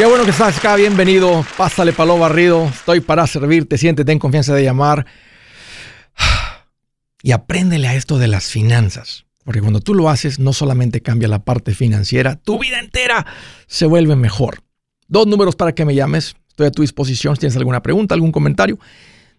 Qué 0.00 0.06
bueno 0.06 0.24
que 0.24 0.30
estás 0.30 0.56
acá, 0.56 0.76
bienvenido. 0.76 1.44
Pásale 1.58 1.92
palo 1.92 2.18
barrido. 2.18 2.64
Estoy 2.64 3.00
para 3.00 3.26
servirte. 3.26 3.76
Siéntete 3.76 4.10
en 4.10 4.18
confianza 4.18 4.54
de 4.54 4.64
llamar. 4.64 5.04
Y 7.22 7.32
apréndele 7.32 7.86
a 7.86 7.94
esto 7.94 8.16
de 8.16 8.26
las 8.26 8.46
finanzas. 8.46 9.26
Porque 9.44 9.60
cuando 9.60 9.80
tú 9.80 9.94
lo 9.94 10.08
haces, 10.08 10.38
no 10.38 10.54
solamente 10.54 11.02
cambia 11.02 11.28
la 11.28 11.44
parte 11.44 11.74
financiera, 11.74 12.36
tu 12.36 12.58
vida 12.58 12.78
entera 12.78 13.26
se 13.66 13.84
vuelve 13.84 14.16
mejor. 14.16 14.62
Dos 15.06 15.26
números 15.26 15.54
para 15.54 15.74
que 15.74 15.84
me 15.84 15.94
llames. 15.94 16.34
Estoy 16.48 16.68
a 16.68 16.70
tu 16.70 16.80
disposición 16.80 17.36
si 17.36 17.40
tienes 17.40 17.58
alguna 17.58 17.82
pregunta, 17.82 18.14
algún 18.14 18.32
comentario. 18.32 18.78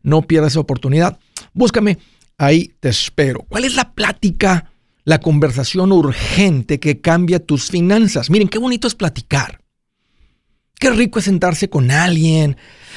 No 0.04 0.24
pierdas 0.24 0.52
esa 0.54 0.60
oportunidad. 0.60 1.18
Búscame 1.54 1.98
Ahí 2.40 2.74
te 2.80 2.88
espero. 2.88 3.46
¿Cuál 3.50 3.66
es 3.66 3.76
la 3.76 3.94
plática, 3.94 4.72
la 5.04 5.20
conversación 5.20 5.92
urgente 5.92 6.80
que 6.80 7.02
cambia 7.02 7.46
tus 7.46 7.70
finanzas? 7.70 8.30
Miren, 8.30 8.48
qué 8.48 8.58
bonito 8.58 8.88
es 8.88 8.96
platicar. 8.96 9.62
Qué 10.80 10.90
rico 10.90 11.20
es 11.20 11.26
sentarse 11.26 11.70
con 11.70 11.92
alguien, 11.92 12.56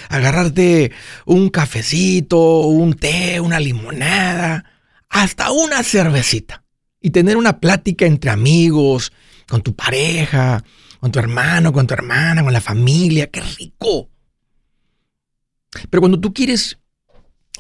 agarrarte 0.09 0.93
un 1.27 1.51
cafecito, 1.51 2.61
un 2.61 2.95
té, 2.95 3.41
una 3.41 3.59
limonada, 3.59 4.65
hasta 5.09 5.51
una 5.51 5.83
cervecita 5.83 6.63
y 7.01 7.11
tener 7.11 7.37
una 7.37 7.59
plática 7.59 8.07
entre 8.07 8.31
amigos, 8.31 9.13
con 9.49 9.61
tu 9.61 9.75
pareja, 9.75 10.63
con 11.01 11.11
tu 11.11 11.19
hermano, 11.19 11.73
con 11.73 11.89
tu 11.89 11.95
hermana, 11.95 12.45
con 12.45 12.53
la 12.53 12.61
familia. 12.61 13.29
Qué 13.29 13.41
rico. 13.41 14.09
Pero 15.91 16.01
cuando 16.01 16.21
tú 16.21 16.33
quieres 16.33 16.79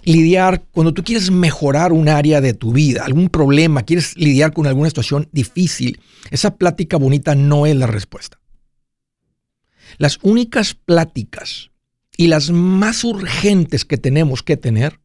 lidiar, 0.04 0.64
cuando 0.72 0.92
tú 0.92 1.04
quieres 1.04 1.30
mejorar 1.30 1.92
un 1.92 2.08
área 2.08 2.40
de 2.40 2.54
tu 2.54 2.72
vida, 2.72 3.04
algún 3.04 3.28
problema, 3.28 3.82
quieres 3.82 4.16
lidiar 4.16 4.52
con 4.52 4.66
alguna 4.66 4.88
situación 4.88 5.28
difícil, 5.32 6.00
esa 6.30 6.56
plática 6.56 6.96
bonita 6.96 7.34
no 7.34 7.66
es 7.66 7.76
la 7.76 7.86
respuesta. 7.86 8.40
Las 9.98 10.18
únicas 10.22 10.74
pláticas 10.74 11.70
y 12.16 12.28
las 12.28 12.50
más 12.50 13.04
urgentes 13.04 13.84
que 13.84 13.98
tenemos 13.98 14.42
que 14.42 14.56
tener 14.56 15.00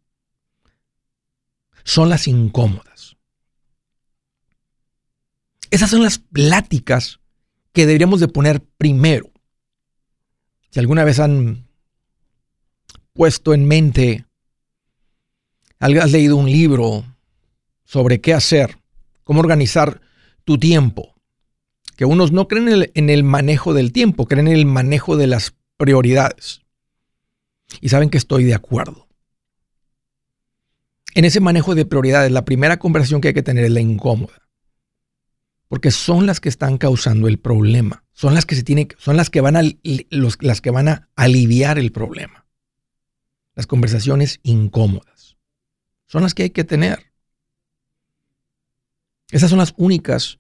son 1.84 2.10
las 2.10 2.28
incómodas. 2.28 3.18
Esas 5.70 5.90
son 5.90 6.04
las 6.04 6.20
pláticas 6.20 7.20
que 7.74 7.86
deberíamos 7.86 8.20
de 8.20 8.28
poner 8.28 8.64
primero. 8.78 9.32
Si 10.70 10.80
alguna 10.80 11.04
vez 11.04 11.20
han 11.20 11.68
puesto 13.14 13.54
en 13.54 13.66
mente 13.66 14.27
has 15.80 16.12
leído 16.12 16.36
un 16.36 16.50
libro 16.50 17.06
sobre 17.84 18.20
qué 18.20 18.34
hacer, 18.34 18.80
cómo 19.24 19.40
organizar 19.40 20.02
tu 20.44 20.58
tiempo, 20.58 21.16
que 21.96 22.06
unos 22.06 22.32
no 22.32 22.48
creen 22.48 22.90
en 22.94 23.10
el, 23.10 23.24
manejo 23.24 23.74
del 23.74 23.92
tiempo, 23.92 24.28
creen 24.28 24.48
en 24.48 24.56
el 24.56 24.66
manejo 24.66 25.18
de 25.18 25.28
las 25.28 25.56
prioridades. 25.78 26.62
Y 27.82 27.90
saben 27.90 28.10
que 28.10 28.18
estoy 28.18 28.44
de 28.44 28.54
acuerdo. 28.54 29.08
En 31.16 31.26
ese 31.26 31.40
manejo 31.40 31.76
de 31.76 31.86
prioridades, 31.86 32.32
la 32.32 32.46
primera 32.46 32.78
conversación 32.78 33.20
que 33.20 33.30
hay 33.30 33.34
que 33.34 33.44
tener 33.44 33.66
es 33.66 33.72
la 33.72 33.82
incómoda. 33.82 34.48
Porque 35.68 35.92
son 35.92 36.26
las 36.28 36.40
que 36.40 36.50
están 36.50 36.78
causando 36.78 37.28
el 37.28 37.40
problema. 37.40 38.06
Son 38.14 38.34
las 38.34 38.46
que 38.46 38.56
se 38.56 38.64
son 39.00 39.18
las 39.18 39.30
que 39.30 39.42
van 39.42 39.58
a, 39.58 39.64
las 40.40 40.62
que 40.62 40.72
van 40.72 40.88
a 40.88 41.10
aliviar 41.16 41.80
el 41.80 41.92
problema. 41.92 42.46
Las 43.56 43.68
conversaciones 43.68 44.40
incómodas 44.44 45.17
son 46.08 46.24
las 46.24 46.34
que 46.34 46.44
hay 46.44 46.50
que 46.50 46.64
tener. 46.64 47.12
Esas 49.30 49.50
son 49.50 49.60
las 49.60 49.74
únicas 49.78 50.40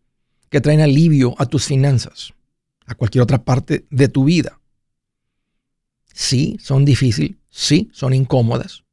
que 0.49 0.61
traen 0.61 0.81
alivio 0.81 1.35
a 1.37 1.45
tus 1.45 1.65
finanzas, 1.65 2.33
a 2.85 2.95
cualquier 2.95 3.21
otra 3.21 3.43
parte 3.43 3.85
de 3.89 4.07
tu 4.07 4.23
vida. 4.23 4.59
Sí, 6.13 6.57
son 6.59 6.85
difíciles, 6.85 7.37
sí, 7.49 7.89
son 7.93 8.13
incómodas, 8.13 8.85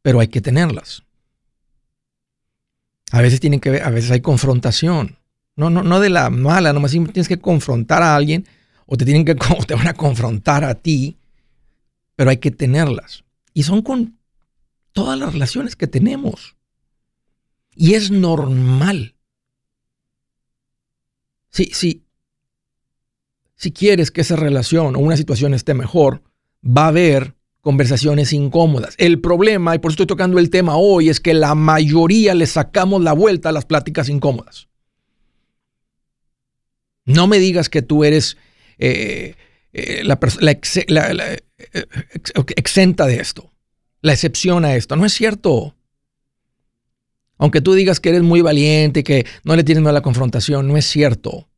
pero 0.00 0.20
hay 0.20 0.28
que 0.28 0.40
tenerlas. 0.40 1.04
A 3.12 3.20
veces 3.20 3.40
tienen 3.40 3.60
que 3.60 3.80
a 3.80 3.90
veces 3.90 4.10
hay 4.10 4.22
confrontación. 4.22 5.18
No, 5.54 5.68
no, 5.68 5.82
no 5.82 6.00
de 6.00 6.08
la 6.08 6.30
mala, 6.30 6.72
nomás 6.72 6.92
tienes 6.92 7.28
que 7.28 7.38
confrontar 7.38 8.02
a 8.02 8.16
alguien 8.16 8.46
o 8.86 8.96
te 8.96 9.04
tienen 9.04 9.26
que 9.26 9.34
te 9.66 9.74
van 9.74 9.86
a 9.86 9.94
confrontar 9.94 10.64
a 10.64 10.74
ti, 10.74 11.18
pero 12.16 12.30
hay 12.30 12.38
que 12.38 12.50
tenerlas. 12.50 13.24
Y 13.52 13.64
son 13.64 13.82
con 13.82 14.16
todas 14.92 15.18
las 15.18 15.32
relaciones 15.32 15.76
que 15.76 15.86
tenemos. 15.86 16.56
Y 17.74 17.94
es 17.94 18.10
normal. 18.10 19.14
Si, 21.50 21.66
si, 21.66 22.04
si 23.56 23.72
quieres 23.72 24.10
que 24.10 24.22
esa 24.22 24.36
relación 24.36 24.96
o 24.96 24.98
una 24.98 25.16
situación 25.16 25.54
esté 25.54 25.74
mejor, 25.74 26.22
va 26.64 26.84
a 26.84 26.88
haber 26.88 27.34
conversaciones 27.60 28.32
incómodas. 28.32 28.94
El 28.98 29.20
problema, 29.20 29.74
y 29.74 29.78
por 29.78 29.90
eso 29.90 29.94
estoy 29.94 30.06
tocando 30.06 30.38
el 30.38 30.50
tema 30.50 30.76
hoy, 30.76 31.08
es 31.08 31.20
que 31.20 31.34
la 31.34 31.54
mayoría 31.54 32.34
le 32.34 32.46
sacamos 32.46 33.02
la 33.02 33.12
vuelta 33.12 33.50
a 33.50 33.52
las 33.52 33.64
pláticas 33.64 34.08
incómodas. 34.08 34.68
No 37.04 37.26
me 37.26 37.38
digas 37.38 37.68
que 37.68 37.82
tú 37.82 38.04
eres 38.04 38.36
eh, 38.78 39.36
eh, 39.72 40.02
la, 40.04 40.18
la, 40.40 40.52
eh, 41.32 41.38
exenta 42.56 43.06
de 43.06 43.20
esto 43.20 43.51
la 44.02 44.12
excepción 44.12 44.64
a 44.64 44.74
esto. 44.74 44.96
No 44.96 45.06
es 45.06 45.14
cierto. 45.14 45.74
Aunque 47.38 47.60
tú 47.60 47.72
digas 47.74 48.00
que 48.00 48.10
eres 48.10 48.22
muy 48.22 48.40
valiente, 48.40 49.02
que 49.02 49.26
no 49.44 49.56
le 49.56 49.64
tienes 49.64 49.80
miedo 49.80 49.90
a 49.90 49.94
la 49.94 50.02
confrontación, 50.02 50.68
no 50.68 50.76
es 50.76 50.86
cierto. 50.86 51.48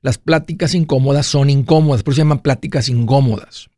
Las 0.00 0.18
pláticas 0.18 0.74
incómodas 0.74 1.26
son 1.26 1.48
incómodas, 1.48 2.02
por 2.02 2.12
eso 2.12 2.16
se 2.16 2.22
llaman 2.22 2.40
pláticas 2.40 2.88
incómodas. 2.88 3.70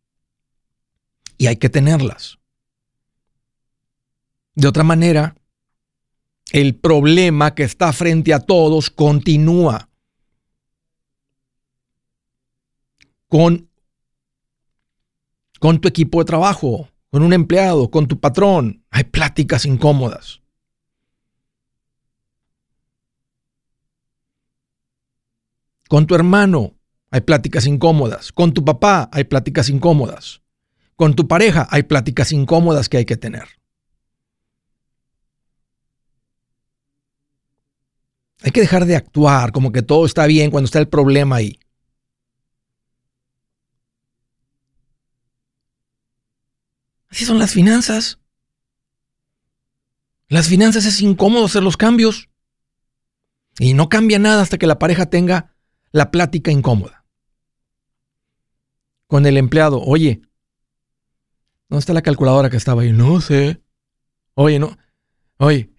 Y 1.37 1.49
hay 1.49 1.57
que 1.57 1.69
tenerlas. 1.69 2.39
De 4.55 4.69
otra 4.69 4.85
manera, 4.85 5.37
el 6.53 6.77
problema 6.77 7.55
que 7.55 7.65
está 7.65 7.93
frente 7.93 8.33
a 8.33 8.41
todos 8.41 8.91
continúa. 8.91 9.89
Con, 13.29 13.69
con 15.59 15.81
tu 15.81 15.89
equipo 15.89 16.21
de 16.21 16.25
trabajo, 16.25 16.89
con 17.15 17.23
un 17.23 17.33
empleado, 17.33 17.93
con 17.93 18.09
tu 18.09 18.19
patrón. 18.19 18.83
Hay 18.91 19.05
pláticas 19.05 19.67
incómodas. 19.67 20.43
Con 25.89 26.09
tu 26.09 26.17
hermano 26.17 26.75
hay 27.13 27.21
pláticas 27.21 27.69
incómodas. 27.69 28.33
Con 28.33 28.53
tu 28.53 28.65
papá 28.65 29.09
hay 29.13 29.23
pláticas 29.23 29.69
incómodas. 29.69 30.43
Con 30.97 31.15
tu 31.15 31.29
pareja 31.29 31.69
hay 31.71 31.85
pláticas 31.85 32.33
incómodas 32.33 32.89
que 32.89 32.97
hay 32.97 33.05
que 33.05 33.17
tener. 33.17 33.47
Hay 38.43 38.51
que 38.51 38.61
dejar 38.61 38.87
de 38.87 38.97
actuar 38.97 39.53
como 39.53 39.71
que 39.71 39.83
todo 39.83 40.05
está 40.05 40.27
bien 40.27 40.51
cuando 40.51 40.65
está 40.65 40.81
el 40.81 40.89
problema 40.89 41.37
ahí. 41.37 41.61
Así 47.15 47.27
son 47.27 47.39
las 47.39 47.53
finanzas. 47.53 48.19
Las 50.27 50.49
finanzas 50.49 50.85
es 50.85 51.01
incómodo 51.01 51.45
hacer 51.45 51.63
los 51.63 51.77
cambios. 51.77 52.29
Y 53.61 53.75
no 53.75 53.89
cambia 53.89 54.19
nada 54.19 54.43
hasta 54.43 54.59
que 54.59 54.67
la 54.67 54.81
pareja 54.81 55.07
tenga 55.07 55.55
la 55.93 56.11
plática 56.11 56.51
incómoda. 56.51 57.05
Con 59.07 59.27
el 59.27 59.37
empleado, 59.37 59.81
oye, 59.81 60.23
¿dónde 61.69 61.79
está 61.79 61.93
la 61.93 62.03
calculadora 62.03 62.51
que 62.51 62.57
estaba 62.57 62.83
ahí? 62.83 62.91
No 62.91 63.21
sé. 63.21 63.63
Oye, 64.35 64.59
no. 64.59 64.77
Oye, 65.37 65.71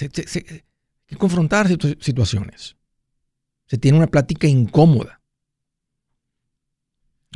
hay 0.00 0.08
que 0.08 1.16
confrontar 1.18 1.68
situaciones. 1.68 2.78
Se 3.66 3.76
tiene 3.76 3.98
una 3.98 4.06
plática 4.06 4.46
incómoda. 4.46 5.20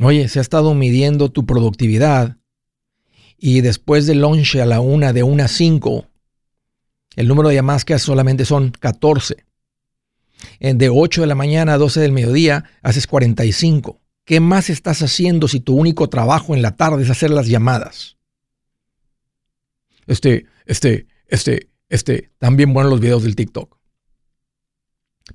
Oye, 0.01 0.29
se 0.29 0.39
ha 0.39 0.41
estado 0.41 0.73
midiendo 0.73 1.31
tu 1.31 1.45
productividad 1.45 2.39
y 3.37 3.61
después 3.61 4.05
del 4.05 4.21
lunch 4.21 4.55
a 4.55 4.65
la 4.65 4.79
una, 4.79 5.13
de 5.13 5.23
una 5.23 5.45
a 5.45 5.47
cinco, 5.47 6.07
El 7.15 7.27
número 7.27 7.49
de 7.49 7.55
llamadas 7.55 7.85
que 7.85 7.97
solamente 7.97 8.45
son 8.45 8.71
14. 8.71 9.45
De 10.59 10.89
8 10.89 11.21
de 11.21 11.27
la 11.27 11.35
mañana 11.35 11.73
a 11.73 11.77
12 11.77 12.01
del 12.01 12.11
mediodía 12.11 12.65
haces 12.81 13.07
45. 13.07 14.01
¿Qué 14.25 14.39
más 14.39 14.69
estás 14.69 15.01
haciendo 15.01 15.47
si 15.47 15.59
tu 15.59 15.75
único 15.75 16.09
trabajo 16.09 16.55
en 16.55 16.61
la 16.61 16.75
tarde 16.75 17.03
es 17.03 17.09
hacer 17.09 17.29
las 17.29 17.47
llamadas? 17.47 18.17
Este, 20.07 20.45
este, 20.65 21.07
este, 21.27 21.69
este, 21.89 22.31
también 22.37 22.73
buenos 22.73 22.91
los 22.91 22.99
videos 22.99 23.23
del 23.23 23.35
TikTok. 23.35 23.77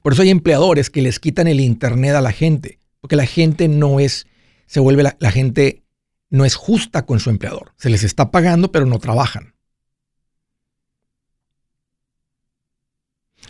Por 0.03 0.13
eso 0.13 0.23
hay 0.23 0.31
empleadores 0.31 0.91
que 0.91 1.03
les 1.03 1.19
quitan 1.19 1.49
el 1.49 1.61
internet 1.61 2.15
a 2.15 2.21
la 2.21 2.33
gente, 2.33 2.79
porque 3.01 3.17
la 3.17 3.27
gente 3.27 3.69
no 3.69 4.01
es, 4.01 4.27
se 4.67 4.81
vuelve 4.81 5.03
la 5.19 5.31
gente 5.31 5.83
no 6.31 6.45
es 6.45 6.55
justa 6.55 7.05
con 7.05 7.21
su 7.21 7.29
empleador. 7.29 7.73
Se 7.77 7.91
les 7.91 8.05
está 8.05 8.31
pagando, 8.31 8.73
pero 8.73 8.87
no 8.87 8.99
trabajan. 8.99 9.55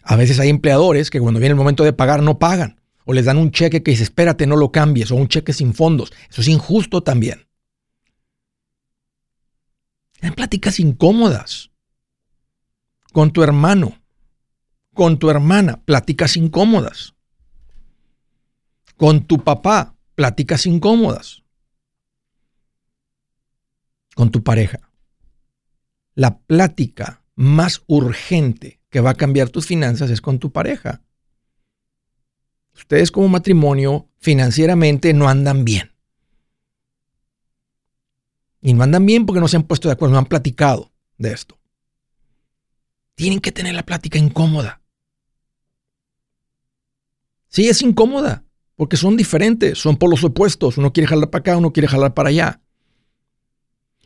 A 0.03 0.17
veces 0.17 0.41
hay 0.41 0.49
empleadores 0.49 1.11
que 1.11 1.21
cuando 1.21 1.41
viene 1.41 1.53
el 1.53 1.59
momento 1.59 1.85
de 1.85 1.93
pagar 1.93 2.23
no 2.23 2.39
pagan. 2.39 2.81
O 3.05 3.13
les 3.13 3.27
dan 3.27 3.39
un 3.39 3.51
cheque 3.51 3.83
que 3.83 3.91
dice, 3.91 4.05
espérate, 4.05 4.47
no 4.47 4.57
lo 4.57 4.73
cambies. 4.73 5.11
O 5.11 5.17
un 5.17 5.29
cheque 5.29 5.53
sin 5.53 5.75
fondos. 5.75 6.13
Eso 6.31 6.41
es 6.41 6.49
injusto 6.49 7.03
también. 7.03 7.47
En 10.21 10.35
pláticas 10.35 10.81
incómodas. 10.81 11.71
Con 13.13 13.33
tu 13.33 13.43
hermano. 13.43 14.01
Con 14.95 15.19
tu 15.19 15.29
hermana. 15.29 15.83
Pláticas 15.85 16.37
incómodas. 16.37 17.15
Con 18.97 19.25
tu 19.25 19.45
papá. 19.45 19.97
Pláticas 20.15 20.67
incómodas. 20.67 21.43
Con 24.15 24.31
tu 24.31 24.43
pareja. 24.43 24.81
La 26.15 26.39
plática 26.39 27.23
más 27.35 27.83
urgente 27.87 28.81
que 28.91 29.01
va 29.01 29.11
a 29.11 29.15
cambiar 29.15 29.49
tus 29.49 29.67
finanzas 29.67 30.11
es 30.11 30.21
con 30.21 30.39
tu 30.39 30.53
pareja. 30.53 31.03
Ustedes 32.75 33.11
como 33.11 33.29
matrimonio 33.29 34.09
financieramente 34.19 35.13
no 35.13 35.29
andan 35.29 35.65
bien. 35.65 35.93
Y 38.63 38.75
no 38.75 38.83
andan 38.83 39.07
bien 39.07 39.25
porque 39.27 39.41
no 39.41 39.49
se 39.49 39.57
han 39.57 39.63
puesto 39.63 39.89
de 39.89 39.95
acuerdo, 39.95 40.13
no 40.13 40.19
han 40.19 40.27
platicado 40.27 40.93
de 41.17 41.33
esto. 41.33 41.59
Tienen 43.15 43.41
que 43.41 43.53
tener 43.53 43.75
la 43.75 43.85
plática 43.85 44.19
incómoda. 44.19 44.83
Sí, 47.49 47.69
es 47.69 47.83
incómoda, 47.83 48.45
porque 48.77 48.97
son 48.97 49.17
diferentes, 49.17 49.79
son 49.79 49.97
polos 49.97 50.23
opuestos. 50.25 50.79
Uno 50.79 50.93
quiere 50.93 51.09
jalar 51.09 51.31
para 51.31 51.41
acá, 51.41 51.57
uno 51.57 51.73
quiere 51.73 51.89
jalar 51.89 52.15
para 52.15 52.29
allá. 52.29 52.60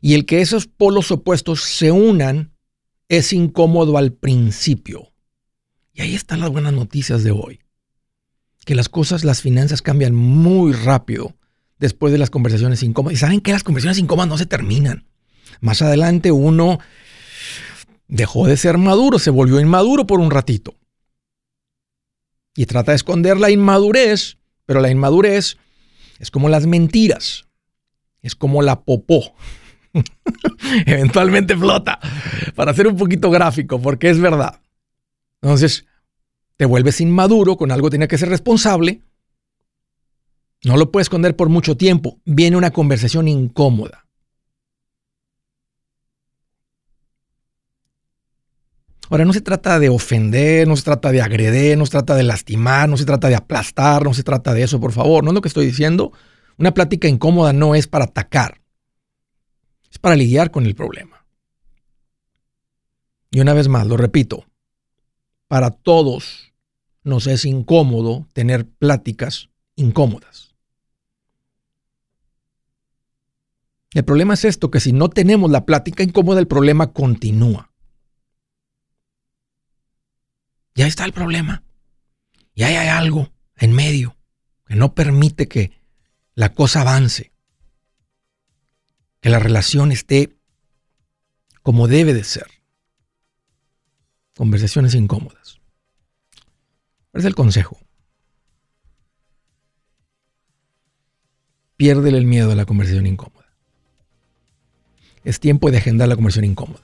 Y 0.04 0.12
el 0.12 0.26
que 0.26 0.42
esos 0.42 0.66
polos 0.66 1.10
opuestos 1.10 1.62
se 1.62 1.90
unan 1.90 2.52
es 3.08 3.32
incómodo 3.32 3.96
al 3.96 4.12
principio. 4.12 5.14
Y 5.94 6.02
ahí 6.02 6.14
están 6.14 6.40
las 6.40 6.50
buenas 6.50 6.74
noticias 6.74 7.24
de 7.24 7.30
hoy. 7.30 7.60
Que 8.66 8.74
las 8.74 8.90
cosas, 8.90 9.24
las 9.24 9.40
finanzas 9.40 9.80
cambian 9.80 10.14
muy 10.14 10.72
rápido 10.72 11.34
después 11.78 12.12
de 12.12 12.18
las 12.18 12.28
conversaciones 12.28 12.82
incómodas. 12.82 13.14
Y 13.14 13.16
saben 13.18 13.40
que 13.40 13.52
las 13.52 13.64
conversaciones 13.64 13.96
incómodas 13.98 14.28
no 14.28 14.36
se 14.36 14.44
terminan. 14.44 15.06
Más 15.62 15.80
adelante 15.80 16.32
uno 16.32 16.80
dejó 18.06 18.46
de 18.46 18.58
ser 18.58 18.76
maduro, 18.76 19.18
se 19.18 19.30
volvió 19.30 19.58
inmaduro 19.58 20.06
por 20.06 20.20
un 20.20 20.30
ratito. 20.30 20.74
Y 22.54 22.66
trata 22.66 22.92
de 22.92 22.96
esconder 22.96 23.40
la 23.40 23.50
inmadurez, 23.50 24.36
pero 24.66 24.82
la 24.82 24.90
inmadurez 24.90 25.56
es 26.18 26.30
como 26.30 26.50
las 26.50 26.66
mentiras, 26.66 27.46
es 28.20 28.34
como 28.34 28.60
la 28.60 28.82
popó. 28.82 29.34
Eventualmente 30.87 31.56
flota. 31.56 31.99
Para 32.55 32.75
ser 32.75 32.87
un 32.87 32.96
poquito 32.96 33.31
gráfico, 33.31 33.81
porque 33.81 34.11
es 34.11 34.20
verdad. 34.20 34.61
Entonces, 35.43 35.87
te 36.56 36.64
vuelves 36.64 37.00
inmaduro, 37.00 37.56
con 37.56 37.70
algo 37.70 37.91
tiene 37.91 38.08
que 38.08 38.19
ser 38.19 38.29
responsable. 38.29 39.02
No 40.64 40.76
lo 40.76 40.91
puedes 40.91 41.06
esconder 41.06 41.37
por 41.37 41.49
mucho 41.49 41.76
tiempo. 41.76 42.20
Viene 42.25 42.56
una 42.56 42.70
conversación 42.70 43.29
incómoda. 43.29 44.06
Ahora, 49.11 49.26
no 49.26 49.35
se 49.35 49.43
trata 49.43 49.79
de 49.79 49.90
ofender, 49.90 50.67
no 50.67 50.76
se 50.76 50.82
trata 50.82 51.12
de 51.12 51.20
agredir, 51.20 51.76
no 51.76 51.85
se 51.85 51.93
trata 51.93 52.14
de 52.14 52.23
lastimar, 52.23 52.88
no 52.88 52.97
se 52.97 53.05
trata 53.05 53.29
de 53.29 53.37
aplastar, 53.37 54.02
no 54.02 54.14
se 54.14 54.23
trata 54.23 54.55
de 54.55 54.62
eso, 54.62 54.81
por 54.81 54.93
favor. 54.93 55.23
No 55.23 55.31
es 55.31 55.35
lo 55.35 55.43
que 55.43 55.49
estoy 55.49 55.67
diciendo. 55.67 56.12
Una 56.56 56.73
plática 56.73 57.06
incómoda 57.06 57.52
no 57.52 57.75
es 57.75 57.87
para 57.87 58.06
atacar 58.06 58.63
es 59.94 59.99
para 60.00 60.17
lidiar 60.17 60.50
con 60.50 60.67
el 60.67 60.75
problema. 60.75 61.25
Y 63.31 63.41
una 63.41 63.55
vez 63.55 63.69
más, 63.69 63.87
lo 63.87 63.96
repito, 63.96 64.44
para 65.46 65.70
todos 65.70 66.52
nos 67.05 67.26
es 67.29 67.44
incómodo 67.44 68.29
tener 68.32 68.69
pláticas 68.69 69.50
incómodas. 69.76 70.55
El 73.93 74.05
problema 74.05 74.35
es 74.35 74.44
esto, 74.44 74.70
que 74.73 74.81
si 74.81 74.93
no 74.93 75.08
tenemos 75.08 75.50
la 75.50 75.64
plática 75.64 76.02
incómoda, 76.02 76.40
el 76.40 76.49
problema 76.49 76.93
continúa. 76.93 77.70
Ya 80.75 80.88
está 80.88 81.05
el 81.05 81.12
problema. 81.12 81.62
Y 82.52 82.64
ahí 82.64 82.75
hay 82.75 82.88
algo 82.88 83.31
en 83.56 83.73
medio 83.73 84.17
que 84.67 84.75
no 84.75 84.94
permite 84.94 85.47
que 85.47 85.70
la 86.35 86.52
cosa 86.52 86.81
avance 86.81 87.33
que 89.25 89.31
la 89.31 89.38
relación 89.38 89.91
esté 89.91 90.37
como 91.62 91.88
debe 91.88 92.12
de 92.12 92.25
ser. 92.25 92.47
Conversaciones 94.37 94.94
incómodas. 94.94 95.62
¿Cuál 97.11 97.23
es 97.23 97.25
el 97.25 97.35
consejo? 97.35 97.79
Piérdele 101.79 102.19
el 102.19 102.26
miedo 102.26 102.53
a 102.53 102.55
la 102.55 102.67
conversación 102.67 103.06
incómoda. 103.06 103.47
Es 105.25 105.41
tiempo 105.41 105.71
de 105.71 105.79
agendar 105.79 106.06
la 106.06 106.17
conversación 106.17 106.44
incómoda. 106.44 106.82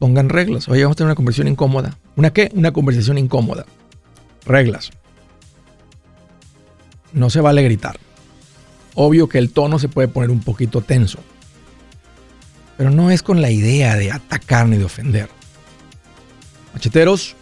Pongan 0.00 0.30
reglas. 0.30 0.68
Oye, 0.68 0.82
vamos 0.82 0.96
a 0.96 0.98
tener 0.98 1.10
una 1.10 1.14
conversación 1.14 1.46
incómoda. 1.46 1.96
¿Una 2.16 2.32
qué? 2.32 2.50
Una 2.54 2.72
conversación 2.72 3.18
incómoda. 3.18 3.66
Reglas. 4.44 4.90
No 7.12 7.30
se 7.30 7.40
vale 7.40 7.62
gritar. 7.62 8.00
Obvio 9.00 9.28
que 9.28 9.38
el 9.38 9.50
tono 9.50 9.78
se 9.78 9.88
puede 9.88 10.08
poner 10.08 10.28
un 10.28 10.40
poquito 10.40 10.80
tenso. 10.80 11.20
Pero 12.76 12.90
no 12.90 13.12
es 13.12 13.22
con 13.22 13.40
la 13.40 13.48
idea 13.48 13.94
de 13.94 14.10
atacar 14.10 14.66
ni 14.66 14.76
de 14.76 14.84
ofender. 14.84 15.28
Macheteros, 16.74 17.36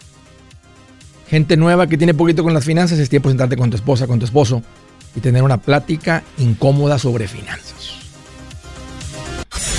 gente 1.27 1.57
nueva 1.57 1.87
que 1.87 1.97
tiene 1.97 2.13
poquito 2.13 2.43
con 2.43 2.53
las 2.53 2.63
finanzas, 2.63 2.99
es 2.99 3.09
tiempo 3.09 3.29
de 3.29 3.33
sentarte 3.33 3.57
con 3.57 3.71
tu 3.71 3.75
esposa, 3.75 4.05
con 4.05 4.19
tu 4.19 4.25
esposo 4.25 4.61
y 5.15 5.19
tener 5.19 5.41
una 5.41 5.57
plática 5.57 6.23
incómoda 6.37 6.99
sobre 6.99 7.27
finanzas. 7.27 8.06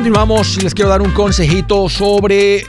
Continuamos 0.00 0.56
y 0.56 0.62
les 0.62 0.72
quiero 0.72 0.88
dar 0.88 1.02
un 1.02 1.12
consejito 1.12 1.90
sobre 1.90 2.64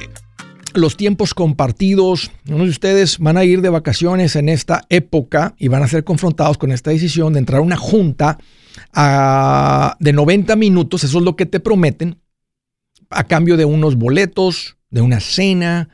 los 0.73 0.97
tiempos 0.97 1.33
compartidos. 1.33 2.29
Unos 2.45 2.63
de 2.63 2.71
ustedes 2.71 3.19
van 3.19 3.37
a 3.37 3.45
ir 3.45 3.61
de 3.61 3.69
vacaciones 3.69 4.35
en 4.35 4.49
esta 4.49 4.81
época 4.89 5.55
y 5.57 5.69
van 5.69 5.81
a 5.81 5.87
ser 5.87 6.03
confrontados 6.03 6.57
con 6.57 6.73
esta 6.73 6.91
decisión 6.91 7.31
de 7.31 7.39
entrar 7.39 7.59
a 7.59 7.63
una 7.63 7.77
junta 7.77 8.37
ah, 8.93 9.95
de 10.01 10.11
90 10.11 10.57
minutos, 10.57 11.05
eso 11.05 11.19
es 11.19 11.23
lo 11.23 11.37
que 11.37 11.45
te 11.45 11.61
prometen, 11.61 12.19
a 13.09 13.23
cambio 13.23 13.55
de 13.55 13.63
unos 13.63 13.95
boletos, 13.95 14.75
de 14.89 14.99
una 14.99 15.21
cena, 15.21 15.87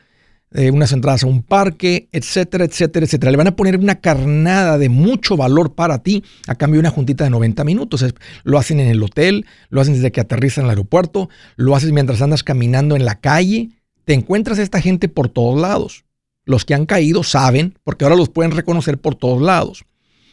de 0.62 0.72
unas 0.72 0.92
entradas 0.92 1.24
a 1.24 1.28
un 1.28 1.44
parque, 1.44 2.10
etcétera, 2.12 2.66
etcétera, 2.66 3.06
etcétera. 3.06 3.32
Le 3.32 3.38
van 3.38 3.48
a 3.48 3.56
poner 3.56 3.78
una 3.78 4.02
carnada 4.02 4.80
de 4.80 4.90
mucho 4.90 5.38
valor 5.38 5.76
para 5.76 6.02
ti 6.02 6.24
a 6.48 6.56
cambio 6.56 6.78
de 6.78 6.88
una 6.88 6.90
juntita 6.90 7.24
de 7.24 7.30
90 7.30 7.64
minutos. 7.64 8.04
lo 8.44 8.58
hacen 8.58 8.80
en 8.80 8.88
el 8.88 9.04
hotel, 9.04 9.46
lo 9.70 9.82
hacen 9.82 9.94
desde 9.94 10.12
que 10.12 10.20
aterrizan 10.20 10.64
al 10.64 10.72
aeropuerto, 10.72 11.30
lo 11.58 11.76
haces 11.76 11.92
mientras 11.92 12.24
andas 12.24 12.44
caminando 12.44 12.96
en 12.96 13.06
la 13.06 13.20
calle. 13.20 13.70
Te 14.04 14.14
encuentras 14.14 14.58
a 14.58 14.64
esta 14.64 14.82
gente 14.82 15.10
por 15.10 15.30
todos 15.30 15.62
lados. 15.62 16.06
Los 16.44 16.66
que 16.66 16.74
han 16.74 16.88
caído 16.88 17.24
saben, 17.24 17.78
porque 17.84 18.06
ahora 18.06 18.16
los 18.16 18.30
pueden 18.30 18.52
reconocer 18.52 18.98
por 18.98 19.14
todos 19.14 19.42
lados. 19.42 19.86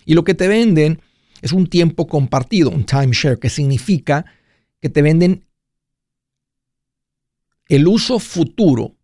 Y 0.07 0.15
lo 0.15 0.25
que 0.25 0.33
te 0.33 0.49
venden 0.49 1.03
es 1.43 1.53
un 1.53 1.67
tiempo 1.67 2.07
compartido, 2.07 2.71
un 2.71 2.85
timeshare, 2.85 3.39
que 3.39 3.51
significa 3.51 4.25
que 4.81 4.89
te 4.89 5.03
venden 5.03 5.45
el 7.69 7.87
uso 7.87 8.19
futuro 8.19 8.95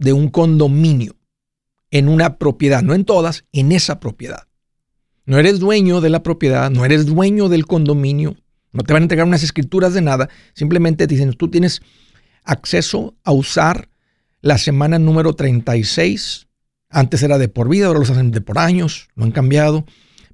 de 0.00 0.12
un 0.14 0.28
condominio 0.28 1.14
en 1.90 2.08
una 2.08 2.38
propiedad, 2.38 2.82
no 2.82 2.94
en 2.94 3.04
todas, 3.04 3.44
en 3.52 3.70
esa 3.70 4.00
propiedad. 4.00 4.48
No 5.26 5.38
eres 5.38 5.60
dueño 5.60 6.00
de 6.00 6.08
la 6.08 6.22
propiedad, 6.22 6.70
no 6.70 6.84
eres 6.84 7.06
dueño 7.06 7.48
del 7.48 7.66
condominio, 7.66 8.36
no 8.72 8.82
te 8.82 8.92
van 8.92 9.02
a 9.02 9.04
entregar 9.04 9.26
unas 9.26 9.42
escrituras 9.42 9.92
de 9.92 10.00
nada, 10.00 10.28
simplemente 10.54 11.06
te 11.06 11.14
dicen, 11.14 11.34
tú 11.34 11.48
tienes 11.48 11.82
acceso 12.44 13.14
a 13.24 13.32
usar 13.32 13.90
la 14.40 14.56
semana 14.56 14.98
número 14.98 15.34
36, 15.34 16.48
antes 16.88 17.22
era 17.22 17.36
de 17.36 17.48
por 17.48 17.68
vida, 17.68 17.86
ahora 17.86 18.00
los 18.00 18.10
hacen 18.10 18.30
de 18.30 18.40
por 18.40 18.58
años, 18.58 19.08
no 19.14 19.24
han 19.24 19.32
cambiado, 19.32 19.84